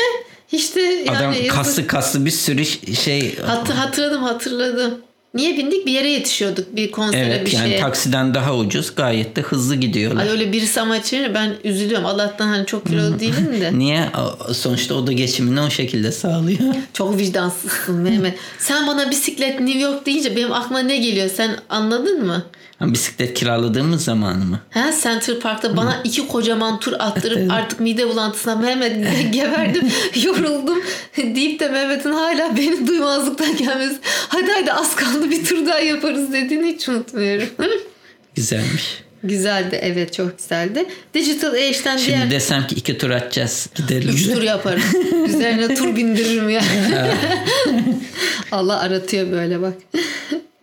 Hiç 0.48 0.77
de 0.77 0.81
yani 0.81 1.11
Adam 1.16 1.35
kaslı 1.48 1.87
kaslı 1.87 2.24
bir 2.24 2.31
sürü 2.31 2.64
şey. 2.94 3.38
Hatır, 3.38 3.74
hatırladım 3.74 4.22
hatırladım. 4.22 5.01
Niye 5.35 5.57
bindik? 5.59 5.87
Bir 5.87 5.93
yere 5.93 6.11
yetişiyorduk. 6.11 6.77
Bir 6.77 6.91
konsere 6.91 7.27
evet, 7.27 7.47
bir 7.47 7.53
yani 7.53 7.69
şeye. 7.69 7.81
taksiden 7.81 8.35
daha 8.35 8.57
ucuz. 8.57 8.95
Gayet 8.95 9.37
de 9.37 9.41
hızlı 9.41 9.77
gidiyorlar. 9.77 10.23
Ay 10.23 10.29
öyle 10.29 10.53
birisi 10.53 10.81
ama 10.81 10.97
ben 11.35 11.55
üzülüyorum. 11.64 12.07
Allah'tan 12.07 12.47
hani 12.47 12.67
çok 12.67 12.87
kilo 12.87 13.21
değilim 13.21 13.61
de. 13.61 13.71
Niye? 13.79 14.09
Sonuçta 14.53 14.95
o 14.95 15.07
da 15.07 15.12
geçimini 15.12 15.61
o 15.61 15.71
şekilde 15.71 16.12
sağlıyor. 16.12 16.59
Çok 16.93 17.19
vicdansızsın 17.19 17.95
Mehmet. 17.95 18.38
Sen 18.59 18.87
bana 18.87 19.11
bisiklet 19.11 19.61
New 19.61 19.79
York 19.79 20.07
deyince 20.07 20.37
benim 20.37 20.53
aklıma 20.53 20.81
ne 20.81 20.97
geliyor? 20.97 21.31
Sen 21.37 21.57
anladın 21.69 22.27
mı? 22.27 22.45
Ha, 22.79 22.93
bisiklet 22.93 23.35
kiraladığımız 23.35 24.05
zaman 24.05 24.38
mı? 24.38 24.61
Ha, 24.71 24.91
Center 25.03 25.41
Park'ta 25.41 25.77
bana 25.77 26.01
iki 26.05 26.29
kocaman 26.29 26.81
tur 26.81 26.93
attırıp 26.99 27.53
artık 27.53 27.81
mide 27.81 28.09
bulantısına 28.09 28.57
Mehmet 28.57 29.33
geberdim, 29.33 29.88
yoruldum 30.23 30.79
deyip 31.17 31.61
de 31.61 31.69
Mehmet'in 31.69 32.12
hala 32.12 32.57
beni 32.57 32.87
duymazlıktan 32.87 33.57
gelmesi. 33.57 33.99
Hadi 34.29 34.53
hadi 34.53 34.73
az 34.73 34.97
kaldı 34.97 35.31
bir 35.31 35.45
tur 35.45 35.67
daha 35.67 35.79
yaparız 35.79 36.33
dediğini 36.33 36.67
hiç 36.67 36.88
unutmuyorum. 36.88 37.49
Güzelmiş. 38.35 39.08
Güzeldi 39.24 39.78
evet 39.83 40.12
çok 40.12 40.38
güzeldi. 40.38 40.87
Digital 41.14 41.52
Age'den 41.52 41.96
Şimdi 41.96 42.16
diğer... 42.16 42.31
desem 42.31 42.66
ki 42.66 42.74
iki 42.74 42.98
tur 42.98 43.11
atacağız 43.11 43.68
gidelim. 43.74 44.09
Üç 44.09 44.26
tur 44.26 44.42
yaparım. 44.42 44.83
Üzerine 45.28 45.74
tur 45.74 45.96
bindiririm 45.96 46.50
yani. 46.50 46.64
Allah 48.52 48.81
aratıyor 48.81 49.33
böyle 49.33 49.62
bak. 49.62 49.74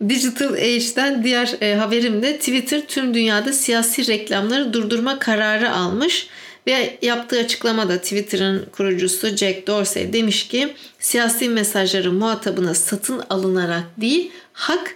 Digital 0.08 0.52
Age'den 0.52 1.24
diğer 1.24 1.54
e, 1.60 1.74
haberim 1.74 2.22
de 2.22 2.38
Twitter 2.38 2.86
tüm 2.86 3.14
dünyada 3.14 3.52
siyasi 3.52 4.06
reklamları 4.06 4.72
durdurma 4.72 5.18
kararı 5.18 5.72
almış. 5.72 6.28
Ve 6.66 6.98
yaptığı 7.02 7.38
açıklamada 7.38 7.98
Twitter'ın 7.98 8.66
kurucusu 8.72 9.36
Jack 9.36 9.66
Dorsey 9.66 10.12
demiş 10.12 10.48
ki 10.48 10.74
siyasi 10.98 11.48
mesajların 11.48 12.14
muhatabına 12.14 12.74
satın 12.74 13.22
alınarak 13.30 13.84
değil 14.00 14.30
hak 14.52 14.94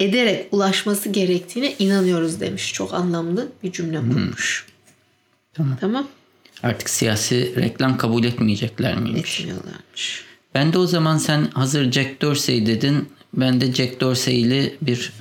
ederek 0.00 0.46
ulaşması 0.50 1.08
gerektiğine 1.08 1.74
inanıyoruz 1.78 2.40
demiş. 2.40 2.72
Çok 2.72 2.94
anlamlı 2.94 3.48
bir 3.62 3.72
cümle 3.72 3.98
kurmuş. 3.98 4.64
Hmm. 4.66 4.74
Tamam. 5.54 5.78
Tamam. 5.80 6.08
Artık 6.62 6.90
siyasi 6.90 7.56
reklam 7.56 7.96
kabul 7.98 8.24
etmeyecekler 8.24 8.96
miymiş? 8.96 9.40
Etmiyorlarmış. 9.40 10.24
Ben 10.54 10.72
de 10.72 10.78
o 10.78 10.86
zaman 10.86 11.18
sen 11.18 11.48
hazır 11.54 11.92
Jack 11.92 12.22
Dorsey 12.22 12.66
dedin. 12.66 13.08
Ben 13.34 13.60
de 13.60 13.72
Jack 13.72 14.00
Dorsey 14.00 14.40
ile 14.40 14.74
bir 14.82 15.12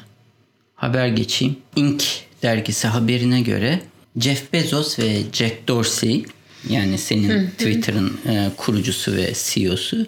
haber 0.76 1.08
geçeyim. 1.08 1.56
Inc. 1.76 2.06
dergisi 2.44 2.88
haberine 2.88 3.42
göre 3.42 3.82
Jeff 4.18 4.54
Bezos 4.54 5.00
ve 5.00 5.22
Jack 5.34 5.68
Dorsey 5.68 6.26
yani 6.70 6.98
senin 6.98 7.48
Twitter'ın 7.48 8.20
e, 8.28 8.52
kurucusu 8.58 9.16
ve 9.16 9.34
CEO'su 9.36 10.06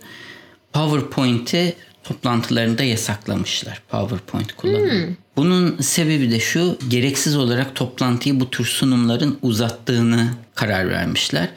PowerPoint'i 0.74 1.76
toplantılarında 2.04 2.84
yasaklamışlar 2.84 3.82
PowerPoint 3.90 4.54
kullanımı. 4.54 4.92
Hmm. 4.92 5.16
Bunun 5.36 5.78
sebebi 5.82 6.32
de 6.32 6.40
şu 6.40 6.78
gereksiz 6.88 7.36
olarak 7.36 7.76
toplantıyı 7.76 8.40
bu 8.40 8.50
tür 8.50 8.66
sunumların 8.66 9.38
uzattığını 9.42 10.28
karar 10.56 10.90
vermişler. 10.90 11.50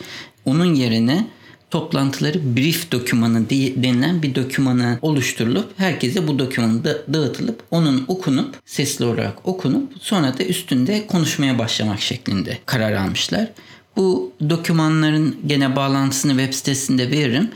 Onun 0.45 0.75
yerine 0.75 1.27
toplantıları 1.71 2.57
brief 2.57 2.93
dokümanı 2.93 3.51
denilen 3.51 4.23
bir 4.23 4.35
dokümanı 4.35 4.99
oluşturulup 5.03 5.71
herkese 5.77 6.29
bu 6.29 6.39
dokümanı 6.39 6.85
da 6.85 7.15
dağıtılıp 7.15 7.63
onun 7.71 8.05
okunup 8.09 8.55
sesli 8.65 9.05
olarak 9.05 9.49
okunup 9.49 9.93
sonra 10.01 10.39
da 10.39 10.45
üstünde 10.45 11.07
konuşmaya 11.07 11.59
başlamak 11.59 12.01
şeklinde 12.01 12.59
karar 12.67 12.93
almışlar. 12.93 13.49
Bu 13.97 14.33
dokümanların 14.51 15.37
gene 15.47 15.77
bağlantısını 15.77 16.33
web 16.33 16.55
sitesinde 16.55 17.11
veririm. 17.11 17.51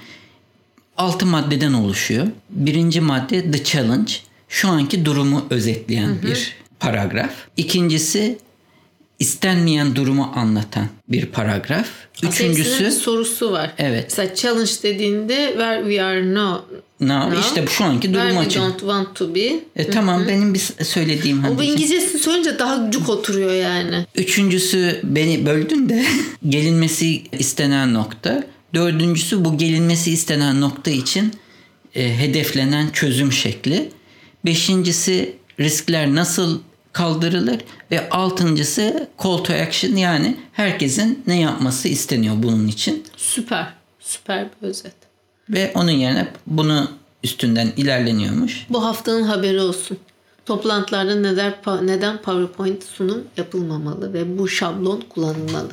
6 0.98 1.26
maddeden 1.26 1.72
oluşuyor. 1.72 2.26
Birinci 2.50 3.00
madde 3.00 3.50
The 3.50 3.64
Challenge. 3.64 4.12
Şu 4.48 4.68
anki 4.68 5.04
durumu 5.04 5.46
özetleyen 5.50 6.08
hı 6.08 6.12
hı. 6.12 6.22
bir 6.22 6.54
paragraf. 6.80 7.30
İkincisi 7.56 8.38
istenmeyen 9.18 9.96
durumu 9.96 10.32
anlatan 10.34 10.88
bir 11.08 11.26
paragraf. 11.26 11.86
Üçüncüsü 12.22 12.84
bir 12.84 12.90
sorusu 12.90 13.52
var. 13.52 13.72
Evet. 13.78 14.04
Mesela 14.04 14.34
challenge 14.34 14.70
dediğinde 14.82 15.46
where 15.46 15.80
we 15.80 16.02
are 16.02 16.34
no 16.34 16.64
Now, 17.00 17.36
now 17.36 17.40
işte 17.40 17.64
şu 17.66 17.84
anki 17.84 18.14
durum 18.14 18.28
Where 18.28 18.50
we 18.50 18.60
don't 18.60 18.78
want 18.78 19.14
to 19.14 19.34
be. 19.34 19.60
E, 19.76 19.90
tamam 19.90 20.28
benim 20.28 20.54
bir 20.54 20.84
söylediğim. 20.84 21.44
O 21.44 21.58
bu 21.58 21.62
İngilizcesini 21.62 22.20
söyleyince 22.20 22.58
daha 22.58 22.90
cuk 22.90 23.08
oturuyor 23.08 23.52
yani. 23.52 24.06
Üçüncüsü 24.14 25.00
beni 25.04 25.46
böldün 25.46 25.88
de 25.88 26.04
gelinmesi 26.48 27.22
istenen 27.32 27.94
nokta. 27.94 28.44
Dördüncüsü 28.74 29.44
bu 29.44 29.58
gelinmesi 29.58 30.12
istenen 30.12 30.60
nokta 30.60 30.90
için 30.90 31.32
e, 31.94 32.18
hedeflenen 32.18 32.90
çözüm 32.90 33.32
şekli. 33.32 33.90
Beşincisi 34.44 35.36
riskler 35.60 36.14
nasıl 36.14 36.60
kaldırılır 36.92 37.58
ve 37.90 38.08
altıncısı 38.10 39.08
call 39.22 39.36
to 39.36 39.52
action 39.52 39.96
yani 39.96 40.36
herkesin 40.52 41.22
ne 41.26 41.40
yapması 41.40 41.88
isteniyor 41.88 42.34
bunun 42.38 42.68
için. 42.68 43.04
Süper. 43.16 43.74
Süper 44.00 44.46
bir 44.62 44.68
özet. 44.68 44.94
Ve 45.50 45.72
onun 45.74 45.90
yerine 45.90 46.28
bunu 46.46 46.90
üstünden 47.24 47.72
ilerleniyormuş. 47.76 48.66
Bu 48.70 48.84
haftanın 48.84 49.22
haberi 49.22 49.60
olsun. 49.60 49.98
Toplantılarda 50.46 51.14
neden, 51.14 51.54
neden 51.82 52.22
PowerPoint 52.22 52.84
sunum 52.84 53.24
yapılmamalı 53.36 54.12
ve 54.12 54.38
bu 54.38 54.48
şablon 54.48 55.04
kullanılmalı. 55.08 55.70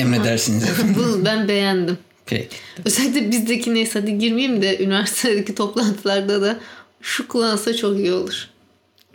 Emredersiniz 0.00 0.64
Bunu 0.96 1.24
ben 1.24 1.48
beğendim. 1.48 1.98
Peki. 2.26 2.56
Özellikle 2.84 3.30
bizdeki 3.30 3.74
neyse 3.74 4.00
hadi 4.00 4.18
girmeyeyim 4.18 4.62
de 4.62 4.84
üniversitedeki 4.84 5.54
toplantılarda 5.54 6.42
da 6.42 6.60
şu 7.00 7.28
kullanılsa 7.28 7.76
çok 7.76 7.98
iyi 7.98 8.12
olur. 8.12 8.48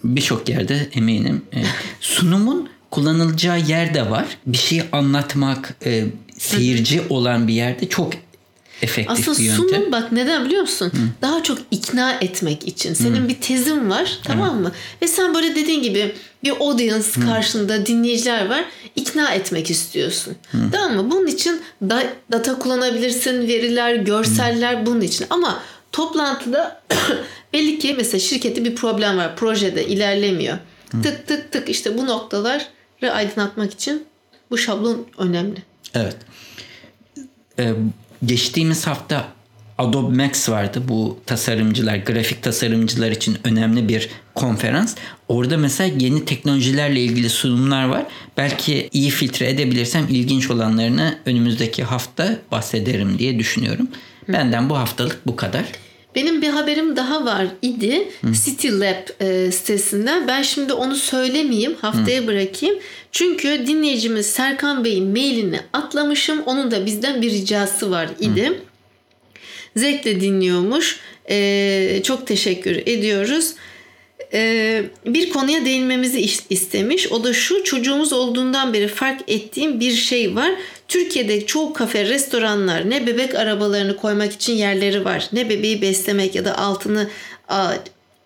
Birçok 0.03 0.49
yerde 0.49 0.89
eminim. 0.95 1.41
E, 1.53 1.63
sunumun 1.99 2.69
kullanılacağı 2.91 3.59
yer 3.59 3.93
de 3.93 4.09
var. 4.09 4.25
Bir 4.45 4.57
şeyi 4.57 4.83
anlatmak, 4.91 5.75
e, 5.85 6.05
seyirci 6.37 7.01
olan 7.09 7.47
bir 7.47 7.53
yerde 7.53 7.89
çok 7.89 8.13
efektif 8.81 9.19
Aslında 9.29 9.39
bir 9.39 9.43
yöntem. 9.43 9.69
sunum 9.69 9.91
bak 9.91 10.11
neden 10.11 10.45
biliyor 10.45 10.61
musun? 10.61 10.85
Hı. 10.95 10.97
Daha 11.21 11.43
çok 11.43 11.57
ikna 11.71 12.11
etmek 12.21 12.67
için. 12.67 12.93
Senin 12.93 13.23
Hı. 13.23 13.29
bir 13.29 13.35
tezin 13.41 13.89
var 13.89 14.19
tamam 14.23 14.61
mı? 14.61 14.71
Ve 15.01 15.07
sen 15.07 15.33
böyle 15.33 15.55
dediğin 15.55 15.81
gibi 15.83 16.15
bir 16.43 16.51
audience 16.59 17.07
Hı. 17.15 17.25
karşında 17.25 17.85
dinleyiciler 17.85 18.49
var. 18.49 18.65
ikna 18.95 19.33
etmek 19.33 19.69
istiyorsun. 19.69 20.35
Hı. 20.51 20.57
Tamam 20.71 20.95
mı? 20.95 21.11
Bunun 21.11 21.27
için 21.27 21.61
da, 21.89 22.03
data 22.31 22.59
kullanabilirsin, 22.59 23.47
veriler, 23.47 23.95
görseller 23.95 24.81
Hı. 24.81 24.85
bunun 24.85 25.01
için. 25.01 25.25
Ama 25.29 25.59
toplantıda 25.91 26.81
belli 27.53 27.79
ki 27.79 27.93
mesela 27.97 28.19
şirkette 28.19 28.65
bir 28.65 28.75
problem 28.75 29.17
var. 29.17 29.35
Projede 29.35 29.85
ilerlemiyor. 29.87 30.57
Hı. 30.91 31.01
Tık 31.01 31.27
tık 31.27 31.51
tık 31.51 31.69
işte 31.69 31.97
bu 31.97 32.05
noktaları 32.07 32.63
aydınlatmak 33.11 33.73
için 33.73 34.03
bu 34.51 34.57
şablon 34.57 35.07
önemli. 35.17 35.63
Evet. 35.93 36.15
Ee, 37.59 37.73
geçtiğimiz 38.25 38.87
hafta 38.87 39.35
Adobe 39.77 40.23
Max 40.23 40.49
vardı. 40.49 40.81
Bu 40.87 41.19
tasarımcılar, 41.25 41.95
grafik 41.95 42.43
tasarımcılar 42.43 43.11
için 43.11 43.37
önemli 43.43 43.89
bir 43.89 44.09
konferans. 44.35 44.95
Orada 45.27 45.57
mesela 45.57 45.95
yeni 45.99 46.25
teknolojilerle 46.25 47.01
ilgili 47.01 47.29
sunumlar 47.29 47.85
var. 47.85 48.05
Belki 48.37 48.89
iyi 48.93 49.09
filtre 49.09 49.49
edebilirsem 49.49 50.07
ilginç 50.09 50.49
olanlarını 50.51 51.19
önümüzdeki 51.25 51.83
hafta 51.83 52.37
bahsederim 52.51 53.19
diye 53.19 53.39
düşünüyorum. 53.39 53.87
Benden 54.27 54.69
bu 54.69 54.77
haftalık 54.77 55.27
bu 55.27 55.35
kadar. 55.35 55.65
Benim 56.15 56.41
bir 56.41 56.49
haberim 56.49 56.95
daha 56.95 57.25
var 57.25 57.47
idi. 57.61 58.07
Hı. 58.21 58.33
City 58.45 58.67
Lab 58.67 59.21
e, 59.21 59.51
sitesinden. 59.51 60.27
Ben 60.27 60.41
şimdi 60.41 60.73
onu 60.73 60.95
söylemeyeyim. 60.95 61.75
Haftaya 61.81 62.21
Hı. 62.21 62.27
bırakayım. 62.27 62.79
Çünkü 63.11 63.67
dinleyicimiz 63.67 64.25
Serkan 64.25 64.83
Bey'in 64.83 65.07
mailini 65.07 65.59
atlamışım. 65.73 66.41
Onun 66.45 66.71
da 66.71 66.85
bizden 66.85 67.21
bir 67.21 67.31
ricası 67.31 67.91
var 67.91 68.09
idi. 68.19 68.47
Hı. 68.47 68.55
Zevkle 69.75 70.21
dinliyormuş. 70.21 70.99
E, 71.29 71.99
çok 72.03 72.27
teşekkür 72.27 72.75
ediyoruz. 72.75 73.53
E, 74.33 74.83
bir 75.05 75.29
konuya 75.29 75.65
değinmemizi 75.65 76.29
istemiş. 76.49 77.11
O 77.11 77.23
da 77.23 77.33
şu 77.33 77.63
çocuğumuz 77.63 78.13
olduğundan 78.13 78.73
beri 78.73 78.87
fark 78.87 79.21
ettiğim 79.27 79.79
bir 79.79 79.91
şey 79.91 80.35
var. 80.35 80.51
Türkiye'de 80.87 81.45
çoğu 81.45 81.73
kafe, 81.73 82.05
restoranlar 82.05 82.89
ne 82.89 83.07
bebek 83.07 83.35
arabalarını 83.35 83.97
koymak 83.97 84.31
için 84.31 84.53
yerleri 84.53 85.05
var, 85.05 85.29
ne 85.33 85.49
bebeği 85.49 85.81
beslemek 85.81 86.35
ya 86.35 86.45
da 86.45 86.57
altını 86.57 87.09
a, 87.47 87.73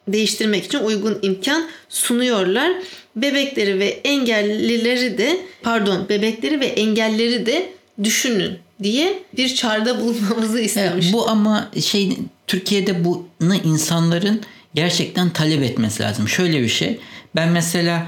değiştirmek 0.08 0.65
için 0.65 0.80
uygun 0.80 1.19
imkan 1.22 1.67
sunuyorlar. 1.89 2.72
Bebekleri 3.15 3.80
ve 3.80 3.86
engellileri 3.86 5.17
de 5.17 5.38
pardon 5.62 6.10
bebekleri 6.10 6.60
ve 6.60 6.65
engelleri 6.65 7.45
de 7.45 7.69
düşünün 8.04 8.58
diye 8.84 9.24
bir 9.38 9.56
çağrıda 9.56 10.02
bulunmamızı 10.02 10.60
istemiş. 10.60 11.06
Evet, 11.06 11.13
bu 11.13 11.30
ama 11.30 11.72
şey 11.82 12.17
Türkiye'de 12.48 13.06
bunu 13.06 13.56
insanların 13.63 14.41
gerçekten 14.74 15.30
talep 15.30 15.63
etmesi 15.63 16.04
lazım. 16.04 16.28
Şöyle 16.28 16.62
bir 16.62 16.67
şey. 16.67 17.00
Ben 17.36 17.50
mesela 17.50 18.08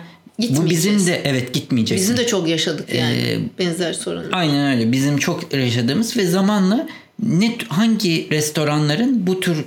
Bu 0.50 0.70
bizim 0.70 1.06
de 1.06 1.22
evet 1.26 1.54
gitmeyecek. 1.54 1.98
Bizim 1.98 2.18
de 2.18 2.28
çok 2.28 2.48
yaşadık 2.48 2.94
yani 2.94 3.18
ee, 3.18 3.40
benzer 3.60 3.94
sorunlar. 3.94 4.30
Aynen 4.32 4.78
öyle. 4.78 4.92
Bizim 4.92 5.18
çok 5.18 5.54
yaşadığımız 5.54 6.18
ve 6.18 6.26
zamanla 6.26 6.88
ne 7.20 7.58
hangi 7.68 8.30
restoranların 8.32 9.28
bu 9.28 9.40
tür 9.40 9.66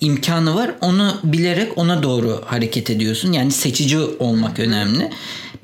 imkanı 0.00 0.54
var 0.54 0.70
onu 0.80 1.20
bilerek 1.24 1.78
ona 1.78 2.02
doğru 2.02 2.42
hareket 2.46 2.90
ediyorsun. 2.90 3.32
Yani 3.32 3.52
seçici 3.52 3.98
olmak 3.98 4.58
önemli. 4.58 5.10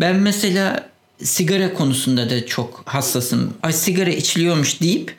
Ben 0.00 0.16
mesela 0.16 0.88
sigara 1.22 1.74
konusunda 1.74 2.30
da 2.30 2.46
çok 2.46 2.82
hassasım. 2.86 3.54
Ay 3.62 3.72
sigara 3.72 4.10
içiliyormuş 4.10 4.80
deyip 4.80 5.14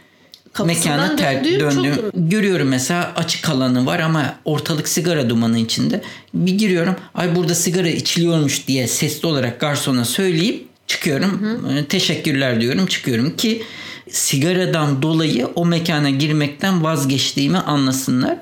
mekana 0.66 1.16
ter 1.16 1.44
döndüm. 1.44 1.96
Çok... 1.96 2.12
Görüyorum 2.16 2.68
mesela 2.68 3.14
açık 3.16 3.50
alanı 3.50 3.86
var 3.86 4.00
ama 4.00 4.36
ortalık 4.46 4.88
sigara 4.88 5.30
dumanı 5.30 5.60
içinde. 5.60 6.02
Bir 6.34 6.54
giriyorum. 6.54 6.96
Ay 7.16 7.36
burada 7.36 7.56
sigara 7.56 7.90
içiliyormuş 7.90 8.68
diye 8.68 8.88
sesli 8.88 9.28
olarak 9.28 9.60
garsona 9.60 10.06
söyleyip 10.06 10.68
çıkıyorum. 10.88 11.42
Hı 11.42 11.80
hı. 11.80 11.86
Teşekkürler 11.86 12.62
diyorum 12.62 12.86
çıkıyorum 12.86 13.36
ki 13.36 13.64
sigaradan 14.10 15.02
dolayı 15.02 15.48
o 15.56 15.66
mekana 15.66 16.10
girmekten 16.10 16.84
vazgeçtiğimi 16.84 17.58
anlasınlar. 17.58 18.38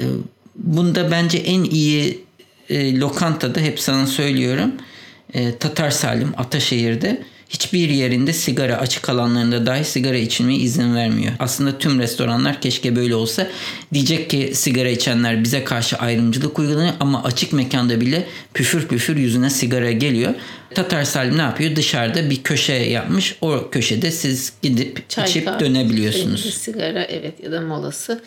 Ee, 0.00 0.04
bunda 0.56 1.10
bence 1.10 1.38
en 1.38 1.64
iyi 1.64 2.24
e, 2.70 2.98
lokantada 2.98 3.60
hep 3.60 3.80
sana 3.80 4.06
söylüyorum. 4.06 4.72
E, 5.34 5.58
Tatar 5.58 5.90
Salim 5.90 6.32
Ataşehir'de 6.36 7.22
hiçbir 7.48 7.88
yerinde 7.88 8.32
sigara 8.32 8.76
açık 8.76 9.08
alanlarında 9.08 9.66
dahi 9.66 9.84
sigara 9.84 10.16
içilmeye 10.16 10.58
izin 10.58 10.94
vermiyor. 10.94 11.32
Aslında 11.38 11.78
tüm 11.78 12.00
restoranlar 12.00 12.60
keşke 12.60 12.96
böyle 12.96 13.14
olsa. 13.14 13.46
Diyecek 13.92 14.30
ki 14.30 14.50
sigara 14.54 14.88
içenler 14.88 15.44
bize 15.44 15.64
karşı 15.64 15.96
ayrımcılık 15.96 16.58
uygulanıyor 16.58 16.94
ama 17.00 17.24
açık 17.24 17.52
mekanda 17.52 18.00
bile 18.00 18.26
püfür 18.54 18.88
püfür 18.88 19.16
yüzüne 19.16 19.50
sigara 19.50 19.92
geliyor. 19.92 20.34
Tatar 20.74 21.04
Salim 21.04 21.38
ne 21.38 21.42
yapıyor? 21.42 21.76
Dışarıda 21.76 22.30
bir 22.30 22.42
köşe 22.42 22.72
yapmış. 22.72 23.36
O 23.40 23.70
köşede 23.70 24.10
siz 24.10 24.52
gidip 24.62 25.08
Çay 25.08 25.24
içip 25.24 25.60
dönebiliyorsunuz. 25.60 26.54
Sigara 26.54 27.04
evet 27.04 27.34
ya 27.42 27.52
da 27.52 27.60
molası 27.60 28.22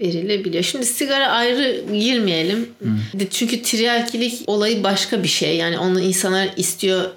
verilebiliyor. 0.00 0.64
Şimdi 0.64 0.86
sigara 0.86 1.26
ayrı 1.28 1.84
girmeyelim. 1.94 2.68
Hmm. 2.78 3.26
Çünkü 3.30 3.62
triyalkilik 3.62 4.42
olayı 4.46 4.84
başka 4.84 5.22
bir 5.22 5.28
şey. 5.28 5.56
Yani 5.56 5.78
onu 5.78 6.00
insanlar 6.00 6.48
istiyor 6.56 7.10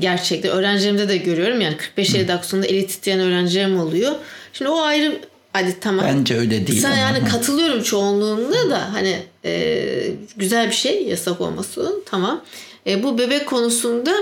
gerçekten. 0.00 0.50
Öğrencilerimde 0.50 1.08
de 1.08 1.16
görüyorum. 1.16 1.60
Yani 1.60 1.76
45 1.76 2.14
redaksiyonda 2.14 2.66
eli 2.66 2.86
titreyen 2.86 3.20
öğrencilerim 3.20 3.80
oluyor. 3.80 4.12
Şimdi 4.52 4.70
o 4.70 4.80
ayrı 4.80 5.20
Hadi 5.52 5.80
tamam. 5.80 6.06
Bence 6.08 6.38
öyle 6.38 6.66
değil. 6.66 6.80
Sen 6.80 6.96
yani 6.96 7.28
katılıyorum 7.28 7.82
çoğunluğunda 7.82 8.70
da 8.70 8.92
hani 8.92 9.18
e, 9.44 9.84
güzel 10.36 10.66
bir 10.66 10.74
şey 10.74 11.02
yasak 11.02 11.40
olması 11.40 11.92
tamam. 12.06 12.44
E, 12.86 13.02
bu 13.02 13.18
bebek 13.18 13.46
konusunda 13.46 14.14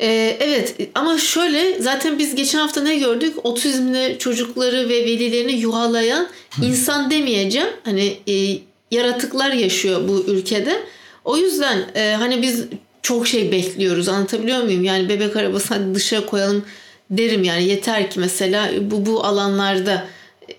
ee, 0.00 0.36
evet 0.40 0.76
ama 0.94 1.18
şöyle 1.18 1.82
zaten 1.82 2.18
biz 2.18 2.34
geçen 2.34 2.58
hafta 2.58 2.82
ne 2.82 2.96
gördük? 2.96 3.34
Otizmli 3.44 4.16
çocukları 4.18 4.88
ve 4.88 5.04
velilerini 5.04 5.52
yuhalayan 5.52 6.28
insan 6.62 7.10
demeyeceğim. 7.10 7.68
Hani 7.84 8.16
e, 8.28 8.58
yaratıklar 8.90 9.50
yaşıyor 9.50 10.08
bu 10.08 10.24
ülkede. 10.32 10.82
O 11.24 11.36
yüzden 11.36 11.78
e, 11.94 12.14
hani 12.18 12.42
biz 12.42 12.64
çok 13.06 13.26
şey 13.26 13.52
bekliyoruz 13.52 14.08
anlatabiliyor 14.08 14.62
muyum? 14.62 14.84
Yani 14.84 15.08
bebek 15.08 15.36
arabası 15.36 15.74
hadi 15.74 15.94
dışarı 15.94 16.26
koyalım 16.26 16.64
derim 17.10 17.44
yani 17.44 17.64
yeter 17.64 18.10
ki 18.10 18.20
mesela 18.20 18.70
bu 18.80 19.06
bu 19.06 19.24
alanlarda 19.24 20.06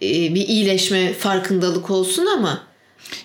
e, 0.01 0.35
bir 0.35 0.47
iyileşme 0.47 1.13
farkındalık 1.13 1.89
olsun 1.89 2.25
ama 2.25 2.63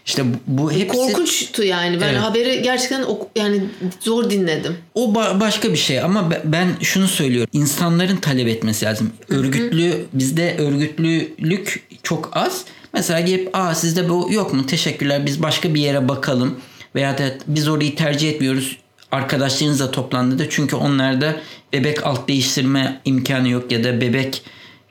işte 0.07 0.23
bu 0.47 0.73
hepsi 0.73 0.97
korkunçtu 0.97 1.63
yani. 1.63 2.01
Ben 2.01 2.09
evet. 2.09 2.21
haberi 2.21 2.63
gerçekten 2.63 3.03
ok, 3.03 3.29
yani 3.37 3.63
zor 4.01 4.31
dinledim. 4.31 4.77
O 4.95 5.13
ba- 5.13 5.41
başka 5.41 5.73
bir 5.73 5.77
şey 5.77 6.01
ama 6.01 6.31
ben 6.45 6.69
şunu 6.81 7.09
söylüyorum. 7.09 7.51
İnsanların 7.53 8.17
talep 8.17 8.49
etmesi 8.49 8.87
lazım. 8.87 9.13
Örgütlü 9.29 9.91
Hı-hı. 9.91 10.01
bizde 10.13 10.57
örgütlülük 10.59 11.89
çok 12.03 12.37
az. 12.37 12.65
Mesela 12.95 13.21
gelip 13.21 13.57
aa 13.57 13.75
sizde 13.75 14.09
bu 14.09 14.29
yok 14.33 14.55
mu? 14.55 14.67
Teşekkürler. 14.67 15.27
Biz 15.27 15.43
başka 15.43 15.75
bir 15.75 15.81
yere 15.81 16.09
bakalım 16.09 16.57
veya 16.95 17.19
da 17.19 17.25
biz 17.47 17.69
orayı 17.69 17.97
tercih 17.97 18.31
etmiyoruz. 18.31 18.82
Arkadaşlarınızla 19.13 19.91
toplandı 19.91 20.39
da 20.39 20.51
çünkü 20.51 20.77
onlarda 20.77 21.37
bebek 21.73 22.07
alt 22.07 22.29
değiştirme 22.29 23.01
imkanı 23.05 23.49
yok 23.49 23.73
ya 23.73 23.85
da 23.85 24.01
bebek 24.01 24.43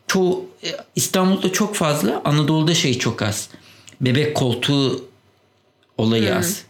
çoğu 0.08 0.46
e, 0.64 0.68
İstanbul'da 0.96 1.52
çok 1.52 1.76
fazla 1.76 2.22
Anadolu'da 2.26 2.74
şey 2.74 3.00
çok 3.00 3.22
az 3.22 3.50
bebek 4.02 4.36
koltuğu 4.36 5.06
olayı 5.98 6.30
hmm. 6.30 6.38
az. 6.38 6.62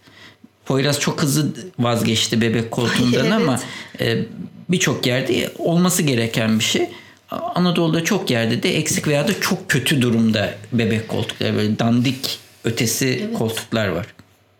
Poyraz 0.65 0.99
çok 0.99 1.21
hızlı 1.21 1.53
vazgeçti 1.79 2.41
bebek 2.41 2.71
koltuğundan 2.71 3.25
evet. 3.25 3.33
ama 3.33 3.59
e, 3.99 4.25
birçok 4.69 5.07
yerde 5.07 5.53
olması 5.57 6.03
gereken 6.03 6.59
bir 6.59 6.63
şey. 6.63 6.89
Anadolu'da 7.31 8.03
çok 8.03 8.29
yerde 8.31 8.63
de 8.63 8.77
eksik 8.77 9.07
veya 9.07 9.27
da 9.27 9.41
çok 9.41 9.69
kötü 9.69 10.01
durumda 10.01 10.53
bebek 10.71 11.07
koltukları 11.07 11.55
böyle 11.55 11.79
dandik 11.79 12.39
ötesi 12.63 13.23
evet. 13.25 13.37
koltuklar 13.37 13.87
var. 13.87 14.05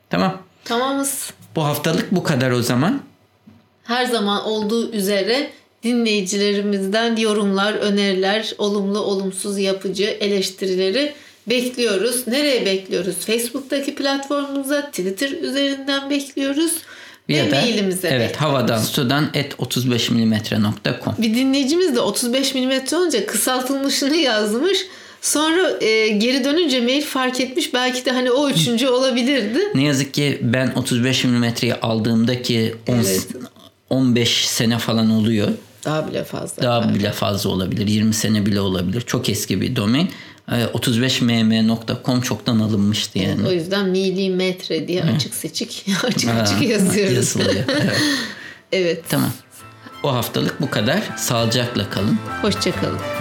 Tamam. 0.10 0.42
Tamamız. 0.66 1.30
Bu 1.56 1.64
haftalık 1.64 2.12
bu 2.12 2.24
kadar 2.24 2.52
o 2.52 2.62
zaman. 2.62 3.02
Her 3.84 4.06
zaman 4.06 4.44
olduğu 4.46 4.92
üzere 4.92 5.52
dinleyicilerimizden 5.84 7.16
yorumlar, 7.16 7.74
öneriler, 7.74 8.54
olumlu, 8.58 9.00
olumsuz, 9.00 9.60
yapıcı 9.60 10.04
eleştirileri 10.04 11.14
bekliyoruz. 11.50 12.28
Nereye 12.28 12.66
bekliyoruz? 12.66 13.16
Facebook'taki 13.16 13.96
platformumuza, 13.96 14.82
Twitter 14.82 15.30
üzerinden 15.32 16.10
bekliyoruz. 16.10 16.72
Ya 17.30 17.46
ve 17.46 17.52
da, 17.52 17.56
mailimize 17.56 18.08
Evet 18.08 18.20
bekliyoruz. 18.30 18.42
havadan 18.42 18.78
sudan 18.82 19.30
et 19.34 19.54
35mm.com 19.54 21.16
Bir 21.18 21.36
dinleyicimiz 21.36 21.96
de 21.96 22.00
35 22.00 22.56
mm 22.56 22.72
olunca 22.96 23.26
kısaltılmışını 23.26 24.16
yazmış. 24.16 24.78
Sonra 25.22 25.84
e, 25.86 26.08
geri 26.08 26.44
dönünce 26.44 26.82
mail 26.82 27.02
fark 27.02 27.42
etmiş. 27.42 27.74
Belki 27.74 28.06
de 28.06 28.12
hani 28.12 28.32
o 28.32 28.50
üçüncü 28.50 28.88
olabilirdi. 28.88 29.60
Ne 29.76 29.84
yazık 29.84 30.14
ki 30.14 30.40
ben 30.42 30.72
35 30.76 31.24
milimetreyi 31.24 31.76
aldığımdaki 31.76 32.76
10, 32.88 32.94
evet. 32.94 33.28
15 33.90 34.48
sene 34.48 34.78
falan 34.78 35.10
oluyor. 35.10 35.48
Daha 35.86 36.08
bile 36.08 36.24
fazla. 36.24 36.64
Daha 36.64 36.84
belki. 36.84 37.00
bile 37.00 37.12
fazla 37.12 37.50
olabilir. 37.50 37.88
20 37.88 38.14
sene 38.14 38.46
bile 38.46 38.62
olabilir. 38.62 39.02
Çok 39.02 39.30
eski 39.30 39.62
bir 39.62 39.76
domain. 39.76 40.10
35mm.com 40.50 42.22
çoktan 42.22 42.60
alınmıştı 42.60 43.20
yani. 43.20 43.48
O 43.48 43.52
yüzden 43.52 43.90
milimetre 43.90 44.88
diye 44.88 45.04
açık 45.04 45.34
seçik 45.34 45.86
açık 46.04 46.30
ha, 46.30 46.42
açık 46.42 46.62
yazıyoruz. 46.62 47.16
Yazılıyor. 47.16 47.64
Evet. 48.74 48.94
evet. 48.96 49.04
Tamam. 49.10 49.32
O 50.04 50.14
haftalık 50.14 50.62
bu 50.62 50.70
kadar. 50.70 51.02
Sağlıcakla 51.18 51.90
kalın. 51.90 52.18
Hoşçakalın. 52.42 53.21